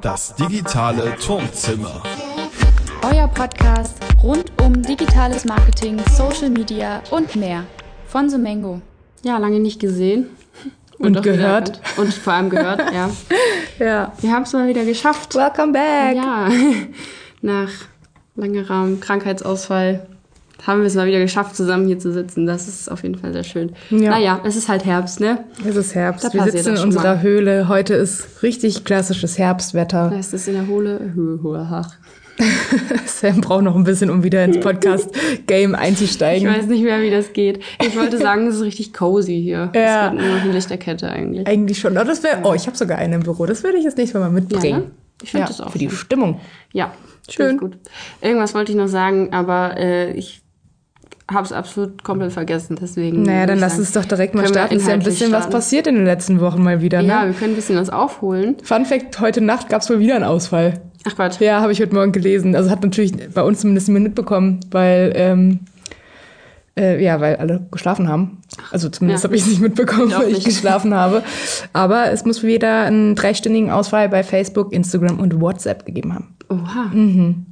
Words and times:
Das 0.00 0.34
digitale 0.34 1.16
Turmzimmer. 1.16 2.02
Euer 3.02 3.28
Podcast 3.28 3.96
rund 4.22 4.52
um 4.60 4.82
digitales 4.82 5.44
Marketing, 5.44 6.00
Social 6.16 6.50
Media 6.50 7.02
und 7.10 7.36
mehr. 7.36 7.64
Von 8.06 8.28
The 8.28 8.38
Mango. 8.38 8.80
Ja, 9.22 9.38
lange 9.38 9.60
nicht 9.60 9.80
gesehen. 9.80 10.26
Und 10.98 11.14
doch 11.14 11.22
gehört. 11.22 11.80
Und 11.96 12.12
vor 12.12 12.34
allem 12.34 12.50
gehört, 12.50 12.92
ja. 12.92 13.08
Ja. 13.78 14.12
Wir 14.20 14.32
haben 14.32 14.42
es 14.42 14.52
mal 14.52 14.68
wieder 14.68 14.84
geschafft. 14.84 15.34
Welcome 15.34 15.72
back. 15.72 16.16
Ja, 16.16 16.50
nach 17.40 17.70
längerem 18.36 19.00
Krankheitsausfall 19.00 20.06
haben 20.66 20.80
wir 20.80 20.86
es 20.86 20.94
mal 20.94 21.06
wieder 21.06 21.20
geschafft, 21.20 21.56
zusammen 21.56 21.86
hier 21.86 21.98
zu 21.98 22.12
sitzen. 22.12 22.46
Das 22.46 22.68
ist 22.68 22.90
auf 22.90 23.02
jeden 23.02 23.16
Fall 23.16 23.32
sehr 23.32 23.44
schön. 23.44 23.72
Ja. 23.90 24.10
Naja, 24.10 24.40
es 24.44 24.56
ist 24.56 24.68
halt 24.68 24.84
Herbst, 24.84 25.20
ne? 25.20 25.44
Es 25.66 25.76
ist 25.76 25.94
Herbst. 25.94 26.24
Da 26.24 26.32
Wir 26.32 26.50
sitzen 26.50 26.76
in 26.76 26.82
unserer 26.82 27.16
mal. 27.16 27.22
Höhle. 27.22 27.68
Heute 27.68 27.94
ist 27.94 28.42
richtig 28.42 28.84
klassisches 28.84 29.38
Herbstwetter. 29.38 30.10
Da 30.10 30.18
ist 30.18 30.34
es 30.34 30.46
in 30.48 30.54
der 30.54 30.66
Hohle. 30.66 31.12
Höhe, 31.14 31.42
hohe 31.42 31.68
Hach. 31.70 31.94
Sam 33.06 33.40
braucht 33.42 33.64
noch 33.64 33.76
ein 33.76 33.84
bisschen, 33.84 34.08
um 34.08 34.22
wieder 34.22 34.42
ins 34.44 34.60
Podcast-Game 34.60 35.72
Ich 35.72 35.78
einzusteigen. 35.78 36.48
weiß 36.48 36.66
nicht 36.66 36.82
mehr, 36.82 37.02
wie 37.02 37.10
das 37.10 37.32
geht. 37.32 37.60
Ich 37.84 37.96
wollte 37.96 38.16
sagen, 38.18 38.46
es 38.46 38.56
ist 38.56 38.62
richtig 38.62 38.92
cozy 38.94 39.40
hier. 39.42 39.70
Ja. 39.74 40.06
Es 40.06 40.12
wird 40.12 40.22
nur 40.22 40.34
noch 40.36 40.42
eine 40.44 40.52
Lichterkette 40.52 41.10
eigentlich. 41.10 41.46
Eigentlich 41.46 41.78
schon. 41.78 41.98
Oh, 41.98 42.04
das 42.04 42.22
wäre. 42.22 42.38
Oh, 42.44 42.54
ich 42.54 42.66
habe 42.66 42.76
sogar 42.76 42.98
eine 42.98 43.16
im 43.16 43.22
Büro. 43.22 43.44
Das 43.46 43.62
würde 43.62 43.78
ich 43.78 43.84
jetzt 43.84 43.98
nächstes 43.98 44.18
Mal 44.20 44.30
mitbringen. 44.30 44.64
Ja, 44.64 44.78
ne? 44.78 44.90
Ich 45.22 45.30
finde 45.32 45.48
das 45.48 45.60
auch 45.60 45.70
Für 45.70 45.78
die 45.78 45.88
schön. 45.88 45.98
Stimmung. 45.98 46.40
Ja, 46.72 46.94
Schön. 47.28 47.56
ich 47.56 47.60
gut. 47.60 47.76
Irgendwas 48.22 48.54
wollte 48.54 48.72
ich 48.72 48.78
noch 48.78 48.88
sagen, 48.88 49.32
aber 49.32 49.76
äh, 49.76 50.12
ich 50.12 50.39
habe 51.30 51.44
es 51.44 51.52
absolut 51.52 52.02
komplett 52.04 52.32
vergessen. 52.32 52.76
Deswegen. 52.80 53.22
Naja, 53.22 53.46
dann 53.46 53.56
ich 53.56 53.60
lass 53.62 53.72
sagen, 53.72 53.82
uns 53.82 53.92
doch 53.92 54.04
direkt 54.04 54.34
mal 54.34 54.46
starten. 54.46 54.74
Ist 54.76 54.86
ja 54.88 54.94
ein 54.94 55.00
bisschen 55.02 55.30
was 55.32 55.40
starten. 55.44 55.52
passiert 55.52 55.86
in 55.86 55.94
den 55.94 56.04
letzten 56.04 56.40
Wochen 56.40 56.62
mal 56.62 56.80
wieder. 56.82 57.02
Ne? 57.02 57.08
Ja, 57.08 57.26
wir 57.26 57.32
können 57.32 57.52
ein 57.52 57.56
bisschen 57.56 57.76
was 57.76 57.90
aufholen. 57.90 58.56
Fun 58.62 58.84
Fact: 58.84 59.20
Heute 59.20 59.40
Nacht 59.40 59.68
gab 59.68 59.82
es 59.82 59.90
wohl 59.90 59.98
wieder 60.00 60.14
einen 60.16 60.24
Ausfall. 60.24 60.80
Ach 61.08 61.16
Gott. 61.16 61.40
Ja, 61.40 61.60
habe 61.60 61.72
ich 61.72 61.80
heute 61.80 61.94
Morgen 61.94 62.12
gelesen. 62.12 62.54
Also 62.54 62.68
hat 62.70 62.82
natürlich 62.82 63.12
bei 63.32 63.42
uns 63.42 63.60
zumindest 63.60 63.88
niemand 63.88 64.04
mitbekommen, 64.04 64.60
weil 64.70 65.12
ähm, 65.14 65.60
äh, 66.78 67.02
ja, 67.02 67.20
weil 67.20 67.36
alle 67.36 67.66
geschlafen 67.70 68.08
haben. 68.08 68.38
Also 68.70 68.88
zumindest 68.88 69.24
Ja. 69.24 69.28
habe 69.28 69.36
ich 69.36 69.42
es 69.42 69.48
nicht 69.48 69.60
mitbekommen, 69.60 70.08
Ich 70.10 70.16
weil 70.18 70.28
ich 70.28 70.34
nicht. 70.34 70.44
geschlafen 70.46 70.94
habe. 70.94 71.22
Aber 71.72 72.10
es 72.12 72.24
muss 72.24 72.42
wieder 72.42 72.82
einen 72.84 73.14
dreistündigen 73.14 73.70
Ausfall 73.70 74.08
bei 74.08 74.22
Facebook, 74.22 74.72
Instagram 74.72 75.18
und 75.20 75.40
WhatsApp 75.40 75.86
gegeben 75.86 76.14
haben. 76.14 76.36
Oha. 76.48 76.90
Mhm. 76.92 77.46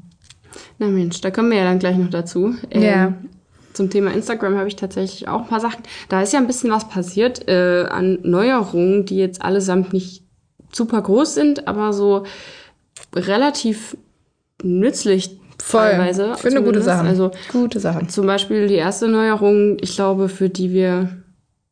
Na 0.79 0.87
Mensch, 0.89 1.21
da 1.21 1.31
kommen 1.31 1.51
wir 1.51 1.59
ja 1.59 1.65
dann 1.65 1.79
gleich 1.79 1.97
noch 1.97 2.11
dazu. 2.11 2.55
Ähm, 2.71 2.83
Ja. 2.83 3.15
Zum 3.79 3.91
Thema 3.91 4.13
Instagram 4.13 4.59
habe 4.59 4.67
ich 4.67 4.75
tatsächlich 4.75 5.29
auch 5.29 5.43
ein 5.43 5.47
paar 5.47 5.61
Sachen. 5.61 5.85
Da 6.09 6.21
ist 6.21 6.33
ja 6.33 6.41
ein 6.41 6.49
bisschen 6.49 6.73
was 6.73 6.89
passiert 6.89 7.47
äh, 7.47 7.85
an 7.89 8.19
Neuerungen, 8.25 9.05
die 9.05 9.19
jetzt 9.19 9.41
allesamt 9.41 9.93
nicht 9.93 10.25
super 10.73 11.01
groß 11.01 11.37
sind, 11.37 11.69
aber 11.69 11.93
so 11.93 12.25
relativ 13.15 13.97
nützlich 14.65 15.39
teilweise. 15.59 16.33
Ich 16.35 16.41
finde 16.41 16.65
gute. 16.65 16.83
Sachen. 16.83 17.07
Also 17.07 17.31
gute 17.53 17.79
Sachen. 17.79 18.09
zum 18.09 18.27
Beispiel 18.27 18.67
die 18.67 18.75
erste 18.75 19.07
Neuerung, 19.07 19.77
ich 19.81 19.95
glaube, 19.95 20.29
für 20.29 20.49
die 20.49 20.73
wir, 20.73 21.11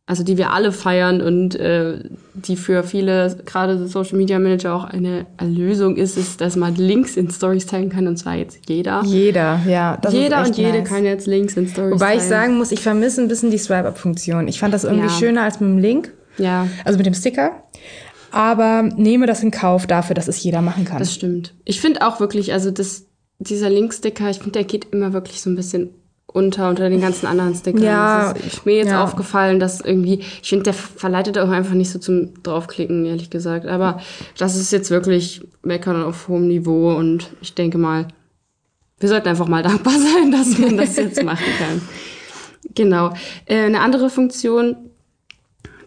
also 0.09 0.23
die 0.23 0.37
wir 0.39 0.53
alle 0.53 0.71
feiern 0.71 1.21
und 1.21 1.57
äh, 1.57 1.99
die 2.35 2.57
für 2.57 2.85
viele, 2.85 3.37
gerade 3.45 3.89
Social 3.89 4.17
Media 4.17 4.39
Manager, 4.39 4.75
auch 4.77 4.85
eine 4.85 5.27
Erlösung 5.37 5.97
ist, 5.97 6.17
ist, 6.17 6.41
dass 6.41 6.55
man 6.55 6.77
Links 6.77 7.17
in 7.17 7.29
Stories 7.31 7.67
teilen 7.67 7.89
kann 7.91 8.07
und 8.07 8.17
zwar 8.17 8.37
jetzt 8.37 8.61
jeder. 8.69 9.03
Jeder, 9.05 9.61
ja. 9.67 9.99
Jeder 10.11 10.45
und 10.47 10.57
jede 10.57 10.79
nice. 10.79 10.89
kann 10.89 11.05
jetzt 11.05 11.27
Links 11.27 11.57
in 11.57 11.67
Stories 11.69 11.95
Wobei 11.95 12.07
teilen. 12.11 12.19
ich 12.21 12.25
sagen 12.25 12.57
muss, 12.57 12.71
ich 12.73 12.81
vermisse 12.81 13.21
ein 13.21 13.27
bisschen 13.29 13.51
die 13.51 13.59
Swipe-Up-Funktion. 13.59 14.47
Ich 14.47 14.61
fand 14.61 14.73
das 14.73 14.85
irgendwie 14.85 15.09
Ja. 15.09 15.13
schöner 15.13 15.43
als 15.43 15.59
mit 15.61 15.71
dem 15.71 15.79
Link, 15.79 16.13
Ja, 16.39 16.69
also 16.85 16.99
mit 16.99 17.07
dem 17.07 17.15
Sticker. 17.15 17.63
Aber 18.31 18.83
nehme 18.83 19.27
das 19.27 19.43
in 19.43 19.51
Kauf 19.51 19.87
dafür, 19.87 20.15
dass 20.15 20.29
es 20.29 20.43
jeder 20.43 20.61
machen 20.63 20.85
kann. 20.85 20.99
das 20.99 21.15
stimmt. 21.15 21.55
Ich 21.65 21.81
finde 21.81 22.07
auch 22.07 22.21
wirklich, 22.21 22.53
also 22.53 22.71
das, 22.71 23.07
dieser 23.39 23.71
Linksticker, 23.71 24.29
ich 24.31 24.37
finde, 24.39 24.53
der 24.53 24.65
geht 24.65 24.87
immer 24.93 25.13
wirklich 25.13 25.41
so 25.41 25.51
ein 25.51 25.57
bisschen 25.57 25.91
unter 26.27 26.69
unter 26.69 26.91
den 26.91 27.01
ganzen 27.01 27.27
anderen 27.27 27.55
Stickern. 27.55 27.83
Ja, 27.83 28.35
das 28.35 28.47
ist 28.47 28.67
mir 28.67 28.77
jetzt 28.77 28.91
ja. 28.91 29.03
aufgefallen, 29.03 29.59
dass 29.59 29.81
irgendwie, 29.81 30.21
ich 30.43 30.49
finde, 30.49 30.65
der 30.65 30.75
verleitet 30.75 31.39
auch 31.39 31.49
einfach 31.49 31.75
nicht 31.75 31.91
so 31.91 31.99
zum 31.99 32.43
draufklicken, 32.43 33.07
ehrlich 33.07 33.31
gesagt. 33.31 33.67
Aber 33.67 34.01
das 34.37 34.57
ist 34.57 34.73
jetzt 34.73 34.91
wirklich 34.91 35.47
Meckern 35.63 36.03
auf 36.03 36.29
hohem 36.29 36.49
Niveau 36.49 36.95
und 36.95 37.31
ich 37.41 37.55
denke 37.55 37.79
mal, 37.79 38.09
wir 38.99 39.09
sollten 39.09 39.29
einfach 39.29 39.49
mal 39.49 39.63
dankbar 39.63 39.95
sein, 39.95 40.31
dass 40.31 40.59
man 40.59 40.77
das 40.77 40.97
jetzt 40.97 41.23
machen 41.23 41.47
kann. 41.59 41.81
Genau. 42.75 43.13
Äh, 43.47 43.65
eine 43.65 43.81
andere 43.81 44.11
Funktion, 44.11 44.77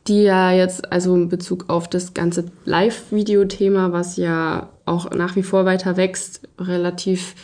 die 0.07 0.23
ja 0.23 0.51
jetzt, 0.51 0.91
also 0.91 1.13
in 1.15 1.29
Bezug 1.29 1.65
auf 1.69 1.87
das 1.87 2.13
ganze 2.13 2.45
Live-Video-Thema, 2.65 3.91
was 3.91 4.17
ja 4.17 4.69
auch 4.85 5.11
nach 5.11 5.35
wie 5.35 5.43
vor 5.43 5.65
weiter 5.65 5.97
wächst, 5.97 6.41
relativ 6.57 7.35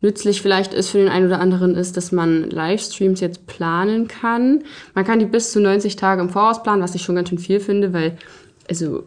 nützlich 0.00 0.42
vielleicht 0.42 0.74
ist 0.74 0.90
für 0.90 0.98
den 0.98 1.08
einen 1.08 1.26
oder 1.26 1.40
anderen, 1.40 1.74
ist, 1.74 1.96
dass 1.96 2.12
man 2.12 2.48
Livestreams 2.50 3.20
jetzt 3.20 3.46
planen 3.46 4.08
kann. 4.08 4.64
Man 4.94 5.04
kann 5.04 5.18
die 5.18 5.26
bis 5.26 5.52
zu 5.52 5.60
90 5.60 5.96
Tage 5.96 6.20
im 6.22 6.30
Voraus 6.30 6.62
planen, 6.62 6.82
was 6.82 6.94
ich 6.94 7.02
schon 7.02 7.16
ganz 7.16 7.28
schön 7.28 7.38
viel 7.38 7.60
finde, 7.60 7.92
weil, 7.92 8.16
also, 8.68 9.04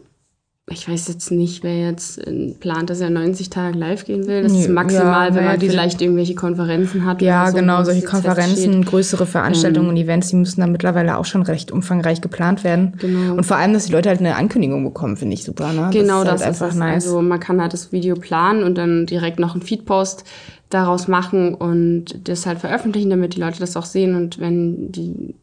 ich 0.70 0.88
weiß 0.88 1.08
jetzt 1.08 1.32
nicht, 1.32 1.64
wer 1.64 1.76
jetzt 1.76 2.18
äh, 2.24 2.54
plant, 2.60 2.88
dass 2.88 3.00
er 3.00 3.10
90 3.10 3.50
Tage 3.50 3.76
live 3.76 4.04
gehen 4.04 4.28
will. 4.28 4.44
Das 4.44 4.52
ist 4.52 4.66
Ja, 4.66 4.72
maximal, 4.72 5.34
wenn 5.34 5.44
naja, 5.44 5.58
man 5.58 5.60
vielleicht 5.60 6.00
irgendwelche 6.00 6.36
Konferenzen 6.36 7.04
hat. 7.04 7.20
Ja, 7.20 7.42
oder 7.42 7.50
so, 7.50 7.56
genau, 7.56 7.84
solche 7.84 8.04
Konferenzen, 8.04 8.84
größere 8.84 9.26
Veranstaltungen 9.26 9.88
und 9.88 9.96
Events, 9.96 10.28
die 10.28 10.36
müssen 10.36 10.60
dann 10.60 10.70
mittlerweile 10.70 11.18
auch 11.18 11.24
schon 11.24 11.42
recht 11.42 11.72
umfangreich 11.72 12.20
geplant 12.20 12.62
werden. 12.62 12.94
Genau. 12.98 13.34
Und 13.34 13.44
vor 13.44 13.56
allem, 13.56 13.72
dass 13.72 13.86
die 13.86 13.92
Leute 13.92 14.08
halt 14.08 14.20
eine 14.20 14.36
Ankündigung 14.36 14.84
bekommen, 14.84 15.16
finde 15.16 15.34
ich 15.34 15.42
super. 15.42 15.72
Ne? 15.72 15.90
Genau, 15.92 16.22
das 16.22 16.40
das, 16.40 16.40
ist 16.40 16.44
halt 16.46 16.54
ist 16.54 16.62
einfach 16.62 16.74
es. 16.74 16.78
nice. 16.78 17.04
Also 17.06 17.22
man 17.22 17.40
kann 17.40 17.60
halt 17.60 17.72
das 17.72 17.90
Video 17.90 18.14
planen 18.14 18.62
und 18.62 18.78
dann 18.78 19.06
direkt 19.06 19.40
noch 19.40 19.54
einen 19.54 19.62
Feedpost 19.62 20.22
daraus 20.70 21.08
machen 21.08 21.54
und 21.54 22.28
das 22.28 22.46
halt 22.46 22.60
veröffentlichen, 22.60 23.10
damit 23.10 23.34
die 23.34 23.40
Leute 23.40 23.58
das 23.58 23.76
auch 23.76 23.84
sehen. 23.84 24.14
Und 24.14 24.38
wenn 24.38 24.92
die 24.92 25.34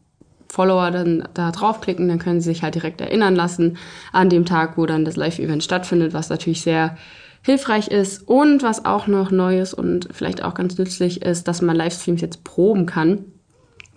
Follower 0.52 0.90
dann 0.90 1.28
da 1.32 1.52
draufklicken, 1.52 2.08
dann 2.08 2.18
können 2.18 2.40
sie 2.40 2.48
sich 2.50 2.64
halt 2.64 2.74
direkt 2.74 3.00
erinnern 3.00 3.36
lassen 3.36 3.76
an 4.12 4.28
dem 4.28 4.44
Tag, 4.44 4.76
wo 4.76 4.84
dann 4.84 5.04
das 5.04 5.14
Live-Event 5.14 5.62
stattfindet, 5.62 6.12
was 6.12 6.28
natürlich 6.28 6.62
sehr 6.62 6.96
hilfreich 7.42 7.86
ist. 7.88 8.28
Und 8.28 8.64
was 8.64 8.84
auch 8.84 9.06
noch 9.06 9.30
neu 9.30 9.60
ist 9.60 9.74
und 9.74 10.08
vielleicht 10.10 10.42
auch 10.42 10.54
ganz 10.54 10.76
nützlich 10.76 11.22
ist, 11.22 11.46
dass 11.46 11.62
man 11.62 11.76
Livestreams 11.76 12.20
jetzt 12.20 12.42
proben 12.42 12.84
kann. 12.86 13.26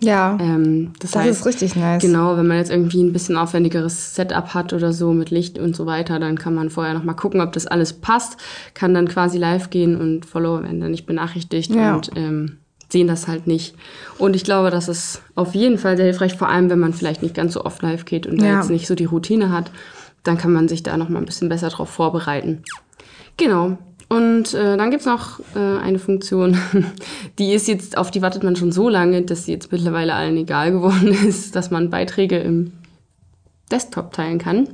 ja, 0.00 0.38
Ähm, 0.40 0.92
das, 1.00 1.10
das 1.10 1.22
heißt, 1.22 1.40
ist 1.40 1.46
richtig 1.46 1.74
nice. 1.76 2.00
Genau, 2.00 2.36
wenn 2.36 2.46
man 2.46 2.58
jetzt 2.58 2.70
irgendwie 2.70 3.02
ein 3.02 3.12
bisschen 3.12 3.36
aufwendigeres 3.36 4.14
Setup 4.14 4.54
hat 4.54 4.72
oder 4.72 4.92
so 4.92 5.12
mit 5.12 5.30
Licht 5.30 5.58
und 5.58 5.74
so 5.74 5.86
weiter, 5.86 6.20
dann 6.20 6.38
kann 6.38 6.54
man 6.54 6.70
vorher 6.70 6.94
noch 6.94 7.04
mal 7.04 7.14
gucken, 7.14 7.40
ob 7.40 7.52
das 7.52 7.66
alles 7.66 7.94
passt, 7.94 8.36
kann 8.74 8.94
dann 8.94 9.08
quasi 9.08 9.38
live 9.38 9.70
gehen 9.70 10.00
und 10.00 10.24
Follower 10.24 10.62
werden 10.62 10.80
dann 10.80 10.92
nicht 10.92 11.06
benachrichtigt 11.06 11.74
Ja. 11.74 11.96
und 11.96 12.10
ähm, 12.14 12.58
sehen 12.88 13.08
das 13.08 13.26
halt 13.28 13.46
nicht. 13.46 13.74
Und 14.18 14.36
ich 14.36 14.44
glaube, 14.44 14.70
das 14.70 14.88
ist 14.88 15.22
auf 15.34 15.54
jeden 15.54 15.78
Fall 15.78 15.96
sehr 15.96 16.06
hilfreich, 16.06 16.34
vor 16.36 16.48
allem 16.48 16.70
wenn 16.70 16.78
man 16.78 16.92
vielleicht 16.92 17.22
nicht 17.22 17.34
ganz 17.34 17.52
so 17.54 17.64
oft 17.64 17.82
live 17.82 18.04
geht 18.04 18.26
und 18.26 18.40
da 18.40 18.46
Ja. 18.46 18.56
jetzt 18.60 18.70
nicht 18.70 18.86
so 18.86 18.94
die 18.94 19.04
Routine 19.06 19.50
hat, 19.50 19.70
dann 20.22 20.38
kann 20.38 20.52
man 20.52 20.68
sich 20.68 20.82
da 20.82 20.96
noch 20.96 21.08
mal 21.08 21.18
ein 21.18 21.26
bisschen 21.26 21.48
besser 21.48 21.68
drauf 21.68 21.90
vorbereiten. 21.90 22.62
Genau. 23.36 23.78
Und 24.08 24.54
äh, 24.54 24.76
dann 24.76 24.90
gibt's 24.90 25.06
noch 25.06 25.40
äh, 25.56 25.78
eine 25.78 25.98
Funktion, 25.98 26.56
die 27.38 27.52
ist 27.52 27.66
jetzt, 27.68 27.96
auf 27.96 28.10
die 28.10 28.22
wartet 28.22 28.44
man 28.44 28.54
schon 28.54 28.70
so 28.70 28.88
lange, 28.88 29.22
dass 29.22 29.46
sie 29.46 29.52
jetzt 29.52 29.72
mittlerweile 29.72 30.14
allen 30.14 30.36
egal 30.36 30.72
geworden 30.72 31.08
ist, 31.26 31.56
dass 31.56 31.70
man 31.70 31.90
Beiträge 31.90 32.38
im 32.38 32.72
Desktop 33.70 34.12
teilen 34.12 34.38
kann. 34.38 34.68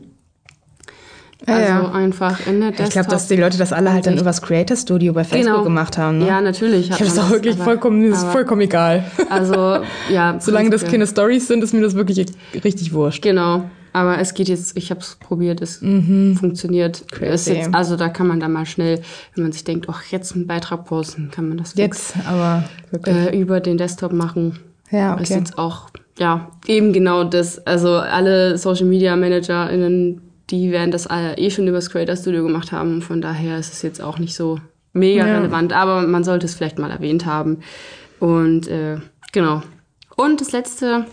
Ja, 1.48 1.54
also 1.54 1.66
ja. 1.88 1.92
einfach 1.92 2.46
in 2.46 2.60
der 2.60 2.68
Desktop. 2.70 2.86
Ich 2.88 2.92
glaube, 2.92 3.08
dass 3.10 3.28
die 3.28 3.36
Leute 3.36 3.56
das 3.58 3.72
alle 3.72 3.92
halt 3.92 4.06
dann 4.06 4.18
übers 4.18 4.42
Creator 4.42 4.76
Studio 4.76 5.12
bei 5.12 5.24
Facebook 5.24 5.52
Genau. 5.52 5.64
gemacht 5.64 5.96
haben. 5.98 6.18
Ne? 6.18 6.26
Ja, 6.26 6.40
natürlich. 6.40 6.86
ich 6.86 6.92
habe 6.92 7.04
das 7.04 7.18
auch 7.18 7.30
wirklich 7.30 7.54
aber- 7.54 7.64
vollkommen, 7.64 8.04
ist 8.04 8.18
aber- 8.22 8.32
vollkommen 8.32 8.60
egal. 8.60 9.04
Also, 9.30 9.78
ja. 10.12 10.36
Solange 10.40 10.70
das 10.70 10.84
keine 10.84 11.06
Stories 11.06 11.48
sind, 11.48 11.64
ist 11.64 11.72
mir 11.72 11.80
das 11.80 11.94
wirklich 11.94 12.26
richtig 12.62 12.92
wurscht. 12.92 13.22
Genau. 13.22 13.64
Aber 13.92 14.18
es 14.20 14.34
geht 14.34 14.48
jetzt, 14.48 14.76
ich 14.76 14.90
habe 14.90 15.00
es 15.00 15.16
probiert, 15.18 15.60
es 15.62 15.78
funktioniert. 15.78 17.02
Mhm. 17.18 17.26
Es 17.26 17.46
jetzt, 17.46 17.74
also 17.74 17.96
da 17.96 18.08
kann 18.08 18.26
man 18.28 18.38
dann 18.38 18.52
mal 18.52 18.66
schnell, 18.66 19.00
wenn 19.34 19.42
man 19.44 19.52
sich 19.52 19.64
denkt, 19.64 19.86
ach, 19.88 20.04
jetzt 20.10 20.34
einen 20.34 20.46
Beitrag 20.46 20.84
posten, 20.84 21.30
kann 21.32 21.48
man 21.48 21.58
das 21.58 21.74
Jetzt, 21.74 22.14
aber 22.28 22.64
wirklich. 22.90 23.16
äh, 23.16 23.40
über 23.40 23.58
den 23.60 23.78
Desktop 23.78 24.12
machen. 24.12 24.58
ja, 24.92 25.14
Ist 25.14 25.30
okay. 25.30 25.40
jetzt 25.40 25.58
auch, 25.58 25.88
ja, 26.18 26.50
eben 26.68 26.92
genau 26.92 27.24
das. 27.24 27.66
Also 27.66 27.94
alle 27.94 28.58
Social 28.58 28.86
Media 28.86 29.16
ManagerInnen, 29.16 30.20
die 30.50 30.70
werden 30.72 30.90
das 30.90 31.08
eh 31.10 31.50
schon 31.50 31.66
übers 31.68 31.90
Creator 31.90 32.16
Studio 32.16 32.42
gemacht 32.44 32.72
haben. 32.72 33.02
Von 33.02 33.20
daher 33.20 33.58
ist 33.58 33.72
es 33.72 33.82
jetzt 33.82 34.02
auch 34.02 34.18
nicht 34.18 34.34
so 34.34 34.58
mega 34.92 35.26
Ja. 35.26 35.38
relevant, 35.38 35.72
aber 35.72 36.02
man 36.06 36.24
sollte 36.24 36.46
es 36.46 36.54
vielleicht 36.54 36.78
mal 36.78 36.90
erwähnt 36.90 37.24
haben. 37.26 37.58
Und 38.18 38.66
äh, 38.68 38.96
genau. 39.32 39.62
Und 40.16 40.40
das 40.40 40.52
letzte, 40.52 41.06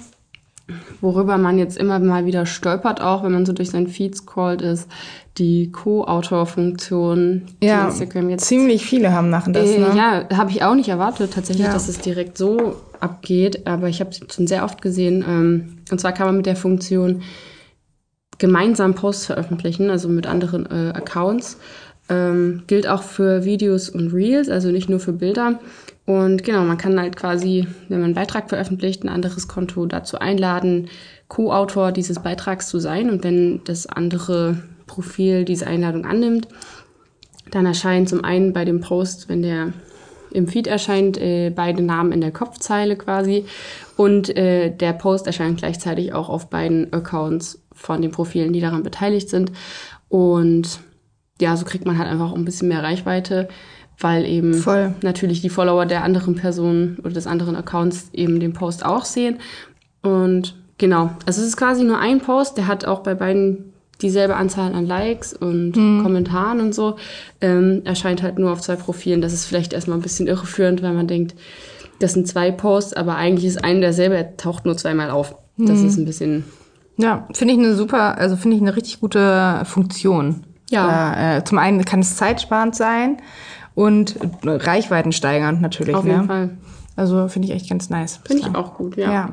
worüber 1.02 1.38
man 1.38 1.58
jetzt 1.60 1.78
immer 1.78 2.00
mal 2.00 2.26
wieder 2.26 2.46
stolpert, 2.46 3.00
auch 3.02 3.24
wenn 3.24 3.32
man 3.32 3.46
so 3.46 3.54
durch 3.54 3.70
seinen 3.70 3.88
Feed 3.88 4.16
scrollt, 4.18 4.62
ist 4.62 4.90
die 5.38 5.72
Co-Autor-Funktion, 5.72 7.44
die 7.62 7.68
Ja, 7.68 7.86
Instagram 7.86 8.30
jetzt 8.30 8.46
ziemlich 8.46 8.86
viele 8.86 9.12
haben 9.12 9.30
machen 9.30 9.54
das, 9.54 9.70
äh, 9.70 9.80
ne? 9.80 9.94
Ja, 9.96 10.28
habe 10.38 10.52
ich 10.52 10.64
auch 10.64 10.76
nicht 10.76 10.90
erwartet, 10.90 11.34
tatsächlich, 11.34 11.68
Ja. 11.68 11.74
dass 11.74 11.88
es 11.88 12.00
direkt 12.00 12.38
so 12.38 12.76
abgeht. 13.00 13.68
Aber 13.68 13.88
ich 13.88 14.00
habe 14.00 14.10
es 14.10 14.20
schon 14.34 14.48
sehr 14.48 14.64
oft 14.64 14.82
gesehen. 14.82 15.24
Ähm, 15.28 15.78
und 15.92 16.00
zwar 16.00 16.12
kann 16.14 16.28
man 16.28 16.38
mit 16.38 16.46
der 16.46 16.56
Funktion 16.56 17.22
gemeinsam 18.38 18.96
Posts 18.96 19.28
veröffentlichen, 19.28 19.90
also 19.90 20.10
mit 20.10 20.28
anderen 20.28 20.66
äh, 20.66 20.92
Accounts. 20.96 21.58
Ähm, 22.10 22.64
gilt 22.68 22.88
auch 22.88 23.04
für 23.04 23.44
Videos 23.44 23.90
und 23.90 24.14
Reels, 24.14 24.50
also 24.50 24.72
nicht 24.72 24.90
nur 24.90 25.00
für 25.00 25.12
Bilder. 25.12 25.60
Und 26.06 26.44
genau, 26.44 26.64
man 26.64 26.78
kann 26.78 26.98
halt 27.00 27.18
quasi, 27.18 27.68
wenn 27.90 28.00
man 28.00 28.06
einen 28.06 28.16
Beitrag 28.16 28.48
veröffentlicht, 28.48 29.04
ein 29.04 29.10
anderes 29.10 29.50
Konto 29.50 29.86
dazu 29.86 30.18
einladen, 30.18 30.88
Co-Autor 31.28 31.92
dieses 31.92 32.20
Beitrags 32.20 32.70
zu 32.70 32.80
sein. 32.80 33.10
Und 33.10 33.26
wenn 33.26 33.62
das 33.66 33.88
andere 33.88 34.64
Profil 34.86 35.44
diese 35.44 35.68
Einladung 35.68 36.06
annimmt, 36.06 36.48
dann 37.52 37.66
erscheinen 37.66 38.08
zum 38.08 38.24
einen 38.24 38.54
bei 38.54 38.64
dem 38.64 38.80
Post, 38.80 39.28
wenn 39.28 39.42
der 39.42 39.74
im 40.32 40.48
Feed 40.48 40.68
erscheint, 40.68 41.18
äh, 41.18 41.50
beide 41.50 41.82
Namen 41.82 42.12
in 42.12 42.22
der 42.22 42.32
Kopfzeile 42.32 42.96
quasi. 42.96 43.46
Und 43.98 44.36
äh, 44.38 44.70
der 44.70 44.94
Post 44.94 45.28
erscheint 45.28 45.58
gleichzeitig 45.58 46.14
auch 46.14 46.30
auf 46.30 46.50
beiden 46.50 46.94
Accounts 46.94 47.62
von 47.78 48.02
den 48.02 48.12
Profilen, 48.12 48.52
die 48.52 48.60
daran 48.60 48.84
beteiligt 48.84 49.30
sind. 49.30 49.52
Und 50.10 50.80
ja, 51.40 51.56
so 51.56 51.66
kriegt 51.66 51.86
man 51.86 51.98
halt 51.98 52.10
einfach 52.10 52.34
ein 52.34 52.46
bisschen 52.46 52.68
mehr 52.68 52.84
Reichweite, 52.84 53.48
weil 54.00 54.26
eben 54.26 54.56
Voll. 54.56 54.94
natürlich 55.02 55.42
die 55.42 55.50
Follower 55.50 55.86
der 55.86 56.04
anderen 56.04 56.36
Person 56.36 56.98
oder 57.00 57.14
des 57.14 57.28
anderen 57.28 57.56
Accounts 57.56 58.10
eben 58.14 58.40
den 58.40 58.54
Post 58.54 58.86
auch 58.86 59.06
sehen. 59.06 59.38
Und 60.02 60.56
genau, 60.78 61.12
also 61.26 61.42
es 61.42 61.48
ist 61.48 61.58
quasi 61.58 61.84
nur 61.84 62.00
ein 62.00 62.20
Post, 62.20 62.58
der 62.58 62.68
hat 62.68 62.86
auch 62.86 63.00
bei 63.00 63.16
beiden 63.16 63.74
dieselbe 64.02 64.36
Anzahl 64.36 64.74
an 64.74 64.86
Likes 64.86 65.34
und 65.34 65.74
Kommentaren 65.74 66.60
und 66.60 66.76
so. 66.76 66.98
Ähm, 67.42 67.82
erscheint 67.84 68.22
halt 68.22 68.38
nur 68.38 68.52
auf 68.52 68.62
zwei 68.62 68.76
Profilen. 68.76 69.22
Das 69.22 69.34
ist 69.34 69.46
vielleicht 69.46 69.74
erstmal 69.74 69.98
ein 69.98 70.04
bisschen 70.04 70.28
irreführend, 70.28 70.84
weil 70.84 70.94
man 70.94 71.08
denkt, 71.08 71.34
das 72.00 72.14
sind 72.14 72.28
zwei 72.28 72.52
Posts, 72.52 72.94
aber 72.94 73.16
eigentlich 73.16 73.46
ist 73.46 73.64
ein 73.64 73.82
derselbe, 73.82 74.16
er 74.16 74.38
taucht 74.38 74.66
nur 74.66 74.78
zweimal 74.78 75.10
auf. 75.10 75.36
Das 75.58 75.82
ist 75.82 75.98
ein 75.98 76.06
bisschen 76.06 76.44
Ja, 76.98 77.28
finde 77.34 77.54
ich 77.54 77.60
eine 77.60 77.76
super, 77.76 78.18
also 78.18 78.36
finde 78.36 78.58
ich 78.58 78.62
eine 78.62 78.76
richtig 78.76 79.00
gute 79.00 79.62
Funktion. 79.66 80.44
Ja. 80.70 80.88
Da, 80.88 81.38
äh, 81.38 81.44
zum 81.44 81.60
einen 81.60 81.86
kann 81.86 82.02
es 82.02 82.18
zeitsparend 82.18 82.76
sein 82.76 83.18
und 83.76 84.18
Reichweiten 84.44 85.12
steigernd 85.12 85.62
natürlich. 85.62 85.96
auf 85.96 86.04
ne? 86.04 86.12
jeden 86.12 86.26
Fall. 86.26 86.50
Also 86.96 87.28
finde 87.28 87.48
ich 87.48 87.54
echt 87.54 87.70
ganz 87.70 87.90
nice. 87.90 88.20
Finde 88.26 88.48
ich 88.48 88.56
auch 88.56 88.74
gut, 88.74 88.98
ja. 88.98 89.12
Ja. 89.12 89.30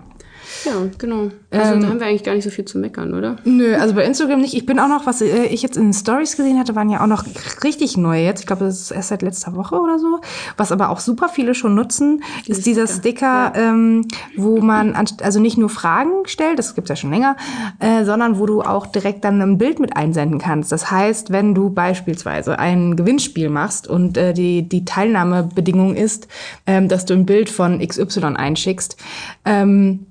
Ja, 0.64 0.72
genau. 0.98 1.30
Also 1.50 1.74
Ähm, 1.74 1.80
da 1.80 1.88
haben 1.88 2.00
wir 2.00 2.06
eigentlich 2.06 2.24
gar 2.24 2.34
nicht 2.34 2.44
so 2.44 2.50
viel 2.50 2.64
zu 2.64 2.78
meckern, 2.78 3.14
oder? 3.14 3.36
Nö, 3.44 3.74
also 3.76 3.94
bei 3.94 4.04
Instagram 4.04 4.40
nicht. 4.40 4.54
Ich 4.54 4.66
bin 4.66 4.78
auch 4.78 4.88
noch, 4.88 5.06
was 5.06 5.20
äh, 5.20 5.46
ich 5.46 5.62
jetzt 5.62 5.76
in 5.76 5.84
den 5.84 5.92
Stories 5.92 6.36
gesehen 6.36 6.58
hatte, 6.58 6.74
waren 6.74 6.90
ja 6.90 7.02
auch 7.02 7.06
noch 7.06 7.24
richtig 7.62 7.96
neu 7.96 8.22
jetzt. 8.22 8.40
Ich 8.40 8.46
glaube, 8.46 8.64
das 8.64 8.80
ist 8.80 8.90
erst 8.90 9.08
seit 9.08 9.22
letzter 9.22 9.54
Woche 9.54 9.76
oder 9.76 9.98
so. 9.98 10.20
Was 10.56 10.72
aber 10.72 10.90
auch 10.90 11.00
super 11.00 11.28
viele 11.28 11.54
schon 11.54 11.74
nutzen, 11.74 12.22
ist 12.46 12.66
dieser 12.66 12.86
Sticker, 12.86 13.52
ähm, 13.56 14.06
wo 14.36 14.60
man 14.60 14.94
also 15.22 15.40
nicht 15.40 15.58
nur 15.58 15.68
Fragen 15.68 16.26
stellt, 16.26 16.58
das 16.58 16.74
gibt's 16.74 16.88
ja 16.88 16.96
schon 16.96 17.10
länger, 17.10 17.36
äh, 17.80 18.04
sondern 18.04 18.38
wo 18.38 18.46
du 18.46 18.62
auch 18.62 18.86
direkt 18.86 19.24
dann 19.24 19.40
ein 19.40 19.58
Bild 19.58 19.78
mit 19.78 19.96
einsenden 19.96 20.38
kannst. 20.38 20.72
Das 20.72 20.90
heißt, 20.90 21.30
wenn 21.30 21.54
du 21.54 21.70
beispielsweise 21.70 22.58
ein 22.58 22.96
Gewinnspiel 22.96 23.48
machst 23.50 23.86
und 23.88 24.16
äh, 24.16 24.32
die, 24.32 24.68
die 24.68 24.84
Teilnahmebedingung 24.84 25.94
ist, 25.94 26.28
ähm, 26.66 26.88
dass 26.88 27.04
du 27.04 27.14
ein 27.14 27.26
Bild 27.26 27.50
von 27.50 27.78
XY 27.86 28.34
einschickst, 28.36 28.96
ähm, 29.44 30.06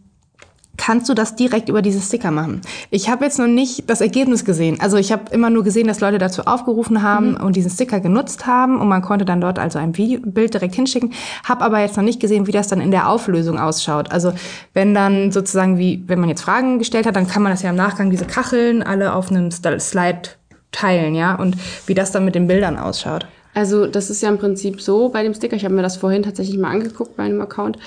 kannst 0.77 1.07
du 1.07 1.13
das 1.13 1.35
direkt 1.35 1.69
über 1.69 1.81
diese 1.81 2.01
Sticker 2.01 2.31
machen. 2.31 2.61
Ich 2.89 3.09
habe 3.09 3.25
jetzt 3.25 3.37
noch 3.37 3.47
nicht 3.47 3.89
das 3.89 4.01
Ergebnis 4.01 4.43
gesehen. 4.43 4.79
Also 4.79 4.97
ich 4.97 5.11
habe 5.11 5.31
immer 5.31 5.49
nur 5.49 5.63
gesehen, 5.63 5.87
dass 5.87 5.99
Leute 5.99 6.17
dazu 6.17 6.43
aufgerufen 6.43 7.03
haben 7.03 7.35
und 7.37 7.55
diesen 7.55 7.69
Sticker 7.69 7.99
genutzt 7.99 8.47
haben 8.47 8.81
und 8.81 8.87
man 8.87 9.01
konnte 9.01 9.23
dann 9.23 9.39
dort 9.39 9.59
also 9.59 9.77
ein 9.77 9.95
Video, 9.97 10.19
Bild 10.23 10.53
direkt 10.53 10.75
hinschicken. 10.75 11.13
Habe 11.43 11.63
aber 11.63 11.79
jetzt 11.79 11.95
noch 11.95 12.03
nicht 12.03 12.19
gesehen, 12.19 12.47
wie 12.47 12.51
das 12.51 12.67
dann 12.67 12.81
in 12.81 12.91
der 12.91 13.07
Auflösung 13.07 13.59
ausschaut. 13.59 14.11
Also 14.11 14.33
wenn 14.73 14.93
dann 14.93 15.31
sozusagen 15.31 15.77
wie, 15.77 16.03
wenn 16.07 16.19
man 16.19 16.29
jetzt 16.29 16.41
Fragen 16.41 16.79
gestellt 16.79 17.05
hat, 17.05 17.15
dann 17.15 17.27
kann 17.27 17.43
man 17.43 17.51
das 17.51 17.61
ja 17.61 17.69
im 17.69 17.75
Nachgang 17.75 18.09
diese 18.09 18.25
Kacheln 18.25 18.81
alle 18.81 19.13
auf 19.13 19.29
einem 19.29 19.51
Slide 19.51 20.21
teilen, 20.71 21.13
ja, 21.13 21.35
und 21.35 21.55
wie 21.85 21.93
das 21.93 22.11
dann 22.11 22.25
mit 22.25 22.33
den 22.33 22.47
Bildern 22.47 22.77
ausschaut. 22.77 23.27
Also 23.53 23.85
das 23.85 24.09
ist 24.09 24.23
ja 24.23 24.29
im 24.29 24.39
Prinzip 24.39 24.81
so 24.81 25.09
bei 25.09 25.21
dem 25.21 25.33
Sticker, 25.35 25.55
ich 25.55 25.63
habe 25.63 25.75
mir 25.75 25.83
das 25.83 25.97
vorhin 25.97 26.23
tatsächlich 26.23 26.57
mal 26.57 26.71
angeguckt 26.71 27.15
bei 27.15 27.23
einem 27.23 27.39
Account, 27.41 27.77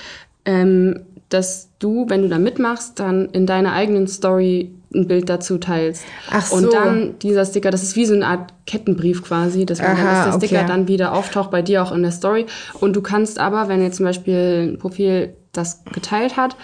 ähm, 0.47 1.01
dass 1.29 1.69
du, 1.77 2.09
wenn 2.09 2.21
du 2.23 2.29
da 2.29 2.39
mitmachst, 2.39 2.99
dann 2.99 3.29
in 3.29 3.45
deiner 3.45 3.73
eigenen 3.73 4.07
Story 4.07 4.71
ein 4.95 5.07
Bild 5.07 5.29
dazu 5.29 5.57
teilst. 5.57 6.05
Ach 6.31 6.45
so. 6.45 6.55
Und 6.55 6.73
dann 6.73 7.19
dieser 7.19 7.45
Sticker, 7.45 7.69
das 7.69 7.83
ist 7.83 7.97
wie 7.97 8.05
so 8.05 8.13
eine 8.15 8.25
Art 8.25 8.53
Kettenbrief 8.65 9.21
quasi, 9.21 9.65
dass, 9.65 9.81
Aha, 9.81 10.25
der 10.31 10.37
Sticker 10.37 10.61
okay. 10.61 10.67
dann 10.67 10.87
wieder 10.87 11.13
auftaucht 11.13 11.51
bei 11.51 11.61
dir 11.61 11.83
auch 11.83 11.91
in 11.91 12.01
der 12.01 12.11
Story. 12.11 12.45
Und 12.79 12.95
du 12.95 13.01
kannst 13.01 13.39
aber, 13.39 13.67
wenn 13.67 13.81
jetzt 13.81 13.97
zum 13.97 14.05
Beispiel 14.05 14.71
ein 14.73 14.79
Profil 14.79 15.33
das 15.51 15.83
geteilt 15.93 16.37
hat 16.37 16.55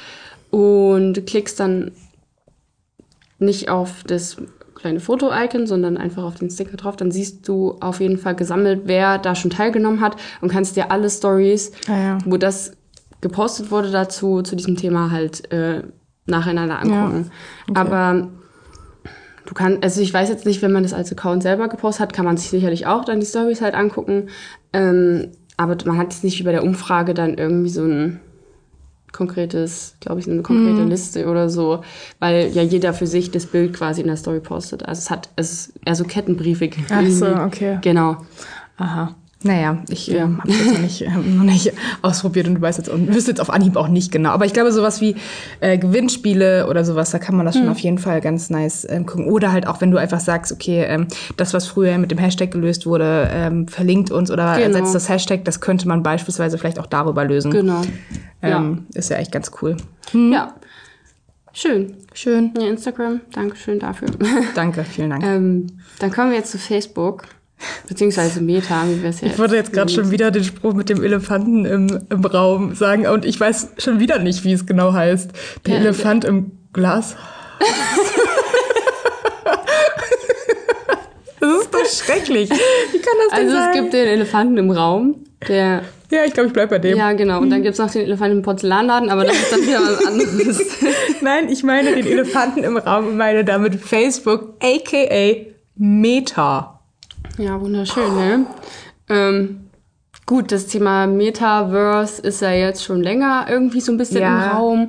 und 0.50 1.14
du 1.16 1.22
klickst 1.22 1.60
dann 1.60 1.92
nicht 3.40 3.68
auf 3.68 4.04
das 4.08 4.38
kleine 4.76 5.02
Foto-Icon, 5.02 5.68
sondern 5.68 5.98
einfach 5.98 6.24
auf 6.24 6.36
den 6.36 6.50
Sticker 6.50 6.78
drauf, 6.78 6.96
dann 6.96 7.12
siehst 7.12 7.48
du 7.48 7.76
auf 7.82 8.00
jeden 8.00 8.18
Fall 8.18 8.36
gesammelt, 8.36 8.84
wer 8.86 9.18
da 9.18 9.36
schon 9.36 9.52
teilgenommen 9.52 10.00
hat 10.00 10.16
und 10.40 10.50
kannst 10.50 10.78
dir 10.78 10.92
alle 10.92 11.10
Stories, 11.10 11.72
Ah, 11.90 11.98
ja. 11.98 12.18
wo 12.26 12.38
das 12.38 12.72
gepostet 13.24 13.72
wurde 13.72 13.90
dazu, 13.90 14.44
zu 14.44 14.56
diesem 14.56 14.76
Thema 14.76 15.10
halt 15.10 15.52
äh, 15.52 15.82
nacheinander 16.28 16.80
angucken. 16.80 17.32
Aber 17.74 18.28
du 19.48 19.54
kannst, 19.56 19.84
also 19.84 20.02
ich 20.02 20.14
weiß 20.14 20.30
jetzt 20.30 20.46
nicht, 20.46 20.62
wenn 20.62 20.72
man 20.72 20.84
das 20.84 20.94
als 20.94 21.12
Account 21.12 21.42
selber 21.42 21.68
gepostet 21.70 22.02
hat, 22.04 22.14
kann 22.14 22.26
man 22.26 22.38
sich 22.38 22.50
sicherlich 22.52 22.86
auch 22.86 23.04
dann 23.06 23.20
die 23.20 23.26
Stories 23.26 23.62
halt 23.62 23.74
angucken. 23.74 24.28
Ähm, 24.74 25.30
aber 25.58 25.76
man 25.86 25.98
hat 25.98 26.14
jetzt 26.14 26.24
nicht 26.24 26.38
wie 26.40 26.44
bei 26.44 26.52
der 26.52 26.64
Umfrage 26.64 27.14
dann 27.16 27.36
irgendwie 27.36 27.70
so 27.70 27.84
ein 27.84 28.20
konkretes, 29.12 29.96
glaube 30.00 30.20
ich, 30.20 30.28
eine 30.28 30.42
konkrete 30.42 30.82
Mhm. 30.82 30.90
Liste 30.90 31.28
oder 31.28 31.48
so, 31.50 31.84
weil 32.20 32.50
ja 32.50 32.64
jeder 32.64 32.94
für 32.94 33.06
sich 33.08 33.32
das 33.32 33.46
Bild 33.46 33.74
quasi 33.74 34.02
in 34.02 34.08
der 34.08 34.18
Story 34.18 34.40
postet. 34.40 34.86
Also 34.86 35.00
es 35.00 35.10
hat, 35.12 35.30
es 35.36 35.52
ist 35.52 35.74
eher 35.86 35.96
so 35.96 36.04
kettenbriefig. 36.04 36.78
Ach 36.90 37.06
so, 37.08 37.28
okay. 37.46 37.78
Genau. 37.82 38.18
Aha. 38.78 39.16
Naja, 39.44 39.78
ich 39.90 40.10
ähm, 40.12 40.40
habe 40.40 40.48
das 40.52 40.66
noch 40.66 40.80
nicht, 40.80 41.02
ähm, 41.02 41.38
noch 41.38 41.44
nicht 41.44 41.74
ausprobiert 42.02 42.48
und 42.48 42.62
weiß 42.62 42.78
jetzt 42.78 42.90
und 42.90 43.14
wüsste 43.14 43.32
jetzt 43.32 43.42
auf 43.42 43.50
Anhieb 43.50 43.76
auch 43.76 43.90
nicht 43.90 44.12
genau. 44.12 44.30
Aber 44.30 44.46
ich 44.46 44.54
glaube, 44.54 44.72
sowas 44.72 45.02
wie 45.02 45.16
äh, 45.60 45.78
Gewinnspiele 45.78 46.68
oder 46.68 46.86
sowas, 46.86 47.12
da 47.12 47.20
kann 47.20 47.36
man 47.36 47.46
das 47.46 47.56
schon 47.56 47.68
auf 47.68 47.80
jeden 47.80 47.98
Fall 47.98 48.22
ganz 48.22 48.50
nice 48.50 48.88
ähm, 48.90 49.06
gucken. 49.06 49.28
Oder 49.28 49.52
halt 49.52 49.68
auch, 49.68 49.82
wenn 49.82 49.92
du 49.92 49.98
einfach 49.98 50.22
sagst, 50.22 50.52
okay, 50.52 50.84
ähm, 50.88 51.08
das, 51.38 51.54
was 51.54 51.68
früher 51.68 51.98
mit 51.98 52.10
dem 52.12 52.18
Hashtag 52.18 52.52
gelöst 52.52 52.86
wurde, 52.86 53.30
ähm, 53.32 53.68
verlinkt 53.68 54.12
uns 54.12 54.32
oder 54.32 54.56
Genau. 54.56 54.66
ersetzt 54.78 54.96
das 54.96 55.10
Hashtag, 55.10 55.44
das 55.46 55.60
könnte 55.60 55.88
man 55.88 56.04
beispielsweise 56.04 56.58
vielleicht 56.58 56.80
auch 56.80 56.86
darüber 56.88 57.26
lösen. 57.26 57.52
Genau. 57.52 57.82
Ähm, 58.42 58.88
Ist 58.94 59.10
ja 59.10 59.18
echt 59.18 59.32
ganz 59.32 59.52
cool. 59.62 59.78
Ja. 60.14 60.54
Schön. 61.54 61.98
Schön. 62.14 62.52
Ja, 62.58 62.68
Instagram, 62.68 63.22
Dankeschön 63.32 63.80
dafür. 63.80 64.08
Danke, 64.56 64.84
vielen 64.84 65.12
Dank. 65.12 65.24
ähm, 65.26 65.68
dann 66.00 66.12
kommen 66.12 66.32
wir 66.32 66.38
jetzt 66.38 66.52
zu 66.52 66.58
Facebook, 66.58 67.26
beziehungsweise 67.88 68.42
Meta, 68.42 68.84
wie 68.88 69.02
wir 69.02 69.10
es 69.10 69.22
Ich 69.22 69.38
wollte 69.40 69.56
jetzt 69.56 69.74
gerade 69.74 69.92
schon 69.92 70.12
wieder 70.12 70.32
den 70.32 70.44
Spruch 70.44 70.74
mit 70.74 70.90
dem 70.90 71.04
Elefanten 71.04 71.66
im, 71.66 72.00
im 72.10 72.26
Raum 72.26 72.76
sagen 72.76 73.08
und 73.08 73.26
ich 73.26 73.40
weiß 73.40 73.70
schon 73.78 74.00
wieder 74.00 74.20
nicht, 74.20 74.44
wie 74.44 74.54
es 74.54 74.66
genau 74.66 74.94
heißt. 74.94 75.32
Der 75.66 75.76
Ja, 75.76 75.80
Elefant 75.82 76.26
im 76.26 76.52
Glas. 76.74 77.16
das 81.40 81.62
ist 81.62 81.74
doch 81.74 81.86
schrecklich. 82.06 82.50
Wie 82.50 83.00
kann 83.00 83.14
das 83.30 83.38
denn 83.38 83.48
Also 83.48 83.56
sein? 83.56 83.70
es 83.70 83.76
gibt 83.80 83.94
den 83.94 84.08
Elefanten 84.08 84.58
im 84.58 84.72
Raum, 84.72 85.24
der 85.48 85.84
ja, 86.12 86.24
ich 86.26 86.34
glaube, 86.34 86.48
ich 86.48 86.54
bleib 86.54 86.70
bei 86.70 86.78
dem. 86.78 86.96
Ja, 86.96 87.14
genau. 87.14 87.40
Und 87.40 87.50
dann 87.50 87.64
gibt's 87.64 87.80
noch 87.80 87.90
den 87.90 88.04
Elefanten 88.04 88.38
im 88.38 88.44
Porzellanladen, 88.44 89.10
aber 89.10 89.24
das 89.26 89.36
ist 89.36 89.52
dann 89.52 89.62
wieder 89.64 89.80
was 89.82 90.06
anderes. 90.06 90.62
Nein, 91.22 91.50
ich 91.50 91.64
meine 91.64 91.96
den 91.96 92.06
Elefanten 92.06 92.64
im 92.64 92.78
Raum 92.78 93.08
und 93.08 93.18
meine 93.18 93.44
damit 93.44 93.76
Facebook, 93.84 94.54
aka 94.62 95.34
Meta. 95.76 96.73
Ja, 97.38 97.60
wunderschön, 97.60 98.16
ne? 98.16 98.46
Ähm, 99.10 99.70
gut, 100.26 100.52
das 100.52 100.68
Thema 100.68 101.08
Metaverse 101.08 102.22
ist 102.22 102.42
ja 102.42 102.52
jetzt 102.52 102.84
schon 102.84 103.02
länger 103.02 103.46
irgendwie 103.50 103.82
so 103.82 103.92
ein 103.92 103.98
bisschen 103.98 104.22
Ja. 104.22 104.52
im 104.52 104.58
Raum. 104.58 104.88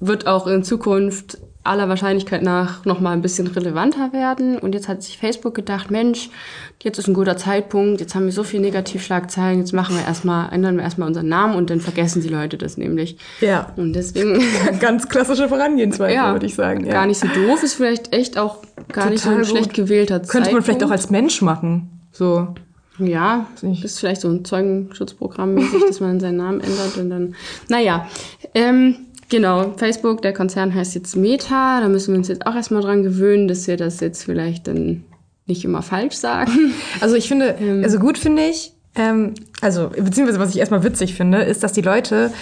Wird 0.00 0.26
auch 0.26 0.46
in 0.46 0.62
Zukunft 0.62 1.38
aller 1.66 1.88
Wahrscheinlichkeit 1.88 2.42
nach 2.42 2.84
noch 2.84 3.00
mal 3.00 3.12
ein 3.12 3.22
bisschen 3.22 3.46
relevanter 3.46 4.12
werden. 4.12 4.58
Und 4.58 4.74
jetzt 4.74 4.88
hat 4.88 5.02
sich 5.02 5.18
Facebook 5.18 5.54
gedacht, 5.54 5.90
Mensch, 5.90 6.30
jetzt 6.82 6.98
ist 6.98 7.08
ein 7.08 7.14
guter 7.14 7.36
Zeitpunkt, 7.36 8.00
jetzt 8.00 8.14
haben 8.14 8.26
wir 8.26 8.32
so 8.32 8.44
viel 8.44 8.60
Negativschlagzeilen, 8.60 9.60
jetzt 9.60 9.72
machen 9.72 9.96
wir 9.96 10.04
erstmal, 10.04 10.52
ändern 10.52 10.76
wir 10.76 10.84
erstmal 10.84 11.08
unseren 11.08 11.28
Namen 11.28 11.56
und 11.56 11.70
dann 11.70 11.80
vergessen 11.80 12.22
die 12.22 12.28
Leute 12.28 12.56
das 12.56 12.76
nämlich. 12.76 13.18
Ja. 13.40 13.72
Und 13.76 13.92
deswegen 13.92 14.42
Ganz 14.80 15.08
klassische 15.08 15.48
Vorangehensweise, 15.48 16.14
ja, 16.14 16.32
würde 16.32 16.46
ich 16.46 16.54
sagen. 16.54 16.84
Ja. 16.86 16.92
Gar 16.92 17.06
nicht 17.06 17.18
so 17.18 17.28
doof, 17.28 17.62
ist 17.62 17.74
vielleicht 17.74 18.12
echt 18.14 18.38
auch 18.38 18.58
gar 18.92 19.10
nicht 19.10 19.22
so 19.22 19.30
Total 19.30 19.44
ein 19.44 19.48
schlecht 19.48 19.74
gewählter 19.74 20.20
Könnte 20.20 20.52
man 20.52 20.62
vielleicht 20.62 20.84
auch 20.84 20.88
Zeitpunkt. 20.88 20.92
als 20.92 21.10
Mensch 21.10 21.42
machen. 21.42 21.90
So. 22.12 22.48
Ja, 22.98 23.46
ist 23.82 24.00
vielleicht 24.00 24.22
so 24.22 24.28
ein 24.28 24.44
Zeugenschutzprogramm 24.44 25.54
mäßig, 25.54 25.84
dass 25.86 26.00
man 26.00 26.18
seinen 26.18 26.38
Namen 26.38 26.60
ändert 26.60 26.96
und 26.96 27.10
dann. 27.10 27.34
Naja, 27.68 28.08
ähm, 28.54 28.96
genau, 29.28 29.74
Facebook, 29.76 30.22
der 30.22 30.32
Konzern 30.32 30.74
heißt 30.74 30.94
jetzt 30.94 31.16
Meta. 31.16 31.80
Da 31.80 31.88
müssen 31.88 32.12
wir 32.12 32.18
uns 32.18 32.28
jetzt 32.28 32.46
auch 32.46 32.54
erstmal 32.54 32.82
dran 32.82 33.02
gewöhnen, 33.02 33.48
dass 33.48 33.66
wir 33.66 33.76
das 33.76 34.00
jetzt 34.00 34.24
vielleicht 34.24 34.66
dann 34.68 35.04
nicht 35.46 35.64
immer 35.64 35.82
falsch 35.82 36.16
sagen. 36.16 36.52
Also 37.00 37.14
ich 37.14 37.28
finde, 37.28 37.56
also 37.82 37.98
gut 37.98 38.18
finde 38.18 38.42
ich, 38.42 38.72
ähm, 38.96 39.34
also 39.60 39.90
beziehungsweise 39.90 40.40
was 40.40 40.50
ich 40.50 40.58
erstmal 40.58 40.82
witzig 40.82 41.14
finde, 41.14 41.42
ist, 41.42 41.62
dass 41.62 41.72
die 41.72 41.82
Leute 41.82 42.32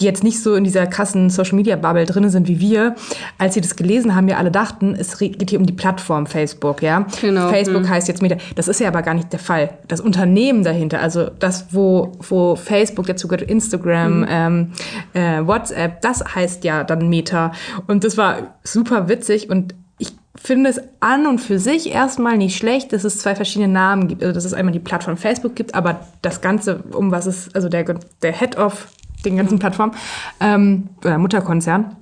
die 0.00 0.04
jetzt 0.06 0.24
nicht 0.24 0.42
so 0.42 0.54
in 0.54 0.64
dieser 0.64 0.86
krassen 0.86 1.28
Social 1.28 1.54
Media 1.54 1.76
Bubble 1.76 2.06
drin 2.06 2.28
sind 2.30 2.48
wie 2.48 2.60
wir, 2.60 2.94
als 3.38 3.54
sie 3.54 3.60
das 3.60 3.76
gelesen 3.76 4.14
haben, 4.14 4.26
wir 4.26 4.38
alle 4.38 4.50
dachten, 4.50 4.94
es 4.98 5.18
geht 5.18 5.50
hier 5.50 5.60
um 5.60 5.66
die 5.66 5.72
Plattform 5.72 6.26
Facebook, 6.26 6.82
ja. 6.82 7.06
Genau. 7.20 7.50
Facebook 7.50 7.88
heißt 7.88 8.08
jetzt 8.08 8.22
Meta. 8.22 8.36
Das 8.54 8.68
ist 8.68 8.80
ja 8.80 8.88
aber 8.88 9.02
gar 9.02 9.14
nicht 9.14 9.32
der 9.32 9.38
Fall. 9.38 9.70
Das 9.88 10.00
Unternehmen 10.00 10.64
dahinter, 10.64 11.00
also 11.00 11.30
das, 11.38 11.66
wo, 11.70 12.12
wo 12.20 12.56
Facebook 12.56 13.06
dazu 13.06 13.28
gehört, 13.28 13.48
Instagram, 13.48 14.26
ähm, 14.28 14.72
äh, 15.12 15.46
WhatsApp, 15.46 16.00
das 16.00 16.24
heißt 16.34 16.64
ja 16.64 16.84
dann 16.84 17.08
Meta. 17.08 17.52
Und 17.86 18.04
das 18.04 18.16
war 18.16 18.56
super 18.64 19.08
witzig 19.08 19.50
und 19.50 19.74
ich 19.98 20.12
finde 20.34 20.70
es 20.70 20.80
an 21.00 21.26
und 21.26 21.38
für 21.38 21.58
sich 21.58 21.92
erstmal 21.92 22.38
nicht 22.38 22.56
schlecht, 22.56 22.94
dass 22.94 23.04
es 23.04 23.18
zwei 23.18 23.34
verschiedene 23.34 23.70
Namen 23.70 24.08
gibt. 24.08 24.22
Also 24.22 24.34
dass 24.34 24.46
es 24.46 24.54
einmal 24.54 24.72
die 24.72 24.80
Plattform 24.80 25.18
Facebook 25.18 25.54
gibt, 25.54 25.74
aber 25.74 26.00
das 26.22 26.40
Ganze, 26.40 26.82
um 26.92 27.10
was 27.10 27.26
es, 27.26 27.54
also 27.54 27.68
der, 27.68 27.84
der 28.22 28.32
Head 28.32 28.56
of 28.56 28.88
den 29.22 29.36
ganzen 29.36 29.58
Plattformen, 29.58 29.94
ähm, 30.40 30.90
oder 30.98 31.18
Mutterkonzern, 31.18 31.96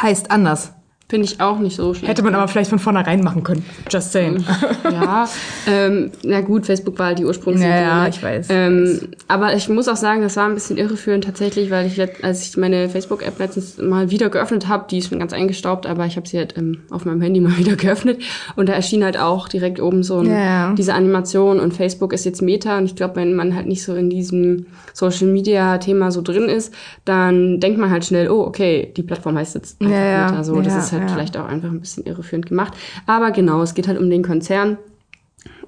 heißt 0.00 0.30
anders. 0.30 0.72
Finde 1.08 1.24
ich 1.26 1.40
auch 1.40 1.60
nicht 1.60 1.76
so 1.76 1.94
schlecht. 1.94 2.08
Hätte 2.08 2.24
man 2.24 2.34
aber 2.34 2.48
vielleicht 2.48 2.68
von 2.68 2.80
vornherein 2.80 3.20
machen 3.22 3.44
können. 3.44 3.64
Just 3.88 4.10
saying. 4.10 4.44
ja, 4.90 5.28
ähm, 5.68 6.10
na 6.24 6.40
gut, 6.40 6.66
Facebook 6.66 6.98
war 6.98 7.06
halt 7.06 7.20
die 7.20 7.24
Ursprungsidee. 7.24 7.68
Ja, 7.70 7.80
ja, 8.04 8.08
ich 8.08 8.20
weiß. 8.20 8.48
Ähm, 8.50 9.00
aber 9.28 9.54
ich 9.54 9.68
muss 9.68 9.86
auch 9.86 9.94
sagen, 9.94 10.22
das 10.22 10.36
war 10.36 10.46
ein 10.48 10.54
bisschen 10.54 10.78
irreführend 10.78 11.22
tatsächlich, 11.24 11.70
weil 11.70 11.86
ich, 11.86 11.96
let- 11.96 12.24
als 12.24 12.42
ich 12.48 12.56
meine 12.56 12.88
Facebook-App 12.88 13.38
letztens 13.38 13.78
mal 13.78 14.10
wieder 14.10 14.30
geöffnet 14.30 14.66
habe, 14.66 14.86
die 14.90 14.98
ist 14.98 15.08
schon 15.10 15.20
ganz 15.20 15.32
eingestaubt, 15.32 15.86
aber 15.86 16.06
ich 16.06 16.16
habe 16.16 16.26
sie 16.26 16.38
halt 16.38 16.56
ähm, 16.58 16.78
auf 16.90 17.04
meinem 17.04 17.20
Handy 17.22 17.38
mal 17.38 17.56
wieder 17.56 17.76
geöffnet 17.76 18.20
und 18.56 18.68
da 18.68 18.72
erschien 18.72 19.04
halt 19.04 19.16
auch 19.16 19.46
direkt 19.48 19.80
oben 19.80 20.02
so 20.02 20.18
ein, 20.18 20.26
Ja, 20.30 20.72
diese 20.72 20.92
Animation 20.94 21.60
und 21.60 21.72
Facebook 21.72 22.12
ist 22.12 22.24
jetzt 22.24 22.42
Meta 22.42 22.78
und 22.78 22.86
ich 22.86 22.96
glaube, 22.96 23.14
wenn 23.14 23.32
man 23.34 23.54
halt 23.54 23.66
nicht 23.68 23.84
so 23.84 23.94
in 23.94 24.10
diesem 24.10 24.66
Social-Media-Thema 24.92 26.10
so 26.10 26.22
drin 26.22 26.48
ist, 26.48 26.74
dann 27.04 27.60
denkt 27.60 27.78
man 27.78 27.90
halt 27.90 28.04
schnell, 28.04 28.28
oh, 28.30 28.42
okay, 28.42 28.92
die 28.96 29.02
Plattform 29.02 29.36
heißt 29.36 29.54
jetzt. 29.54 29.80
Meta. 29.80 30.42
So, 30.44 30.60
das 30.60 30.74
ist 30.76 30.92
halt 30.92 30.95
ja. 31.02 31.08
vielleicht 31.08 31.36
auch 31.36 31.46
einfach 31.46 31.68
ein 31.70 31.80
bisschen 31.80 32.04
irreführend 32.04 32.46
gemacht. 32.46 32.74
Aber 33.06 33.30
genau, 33.30 33.62
es 33.62 33.74
geht 33.74 33.88
halt 33.88 33.98
um 33.98 34.10
den 34.10 34.22
Konzern. 34.22 34.78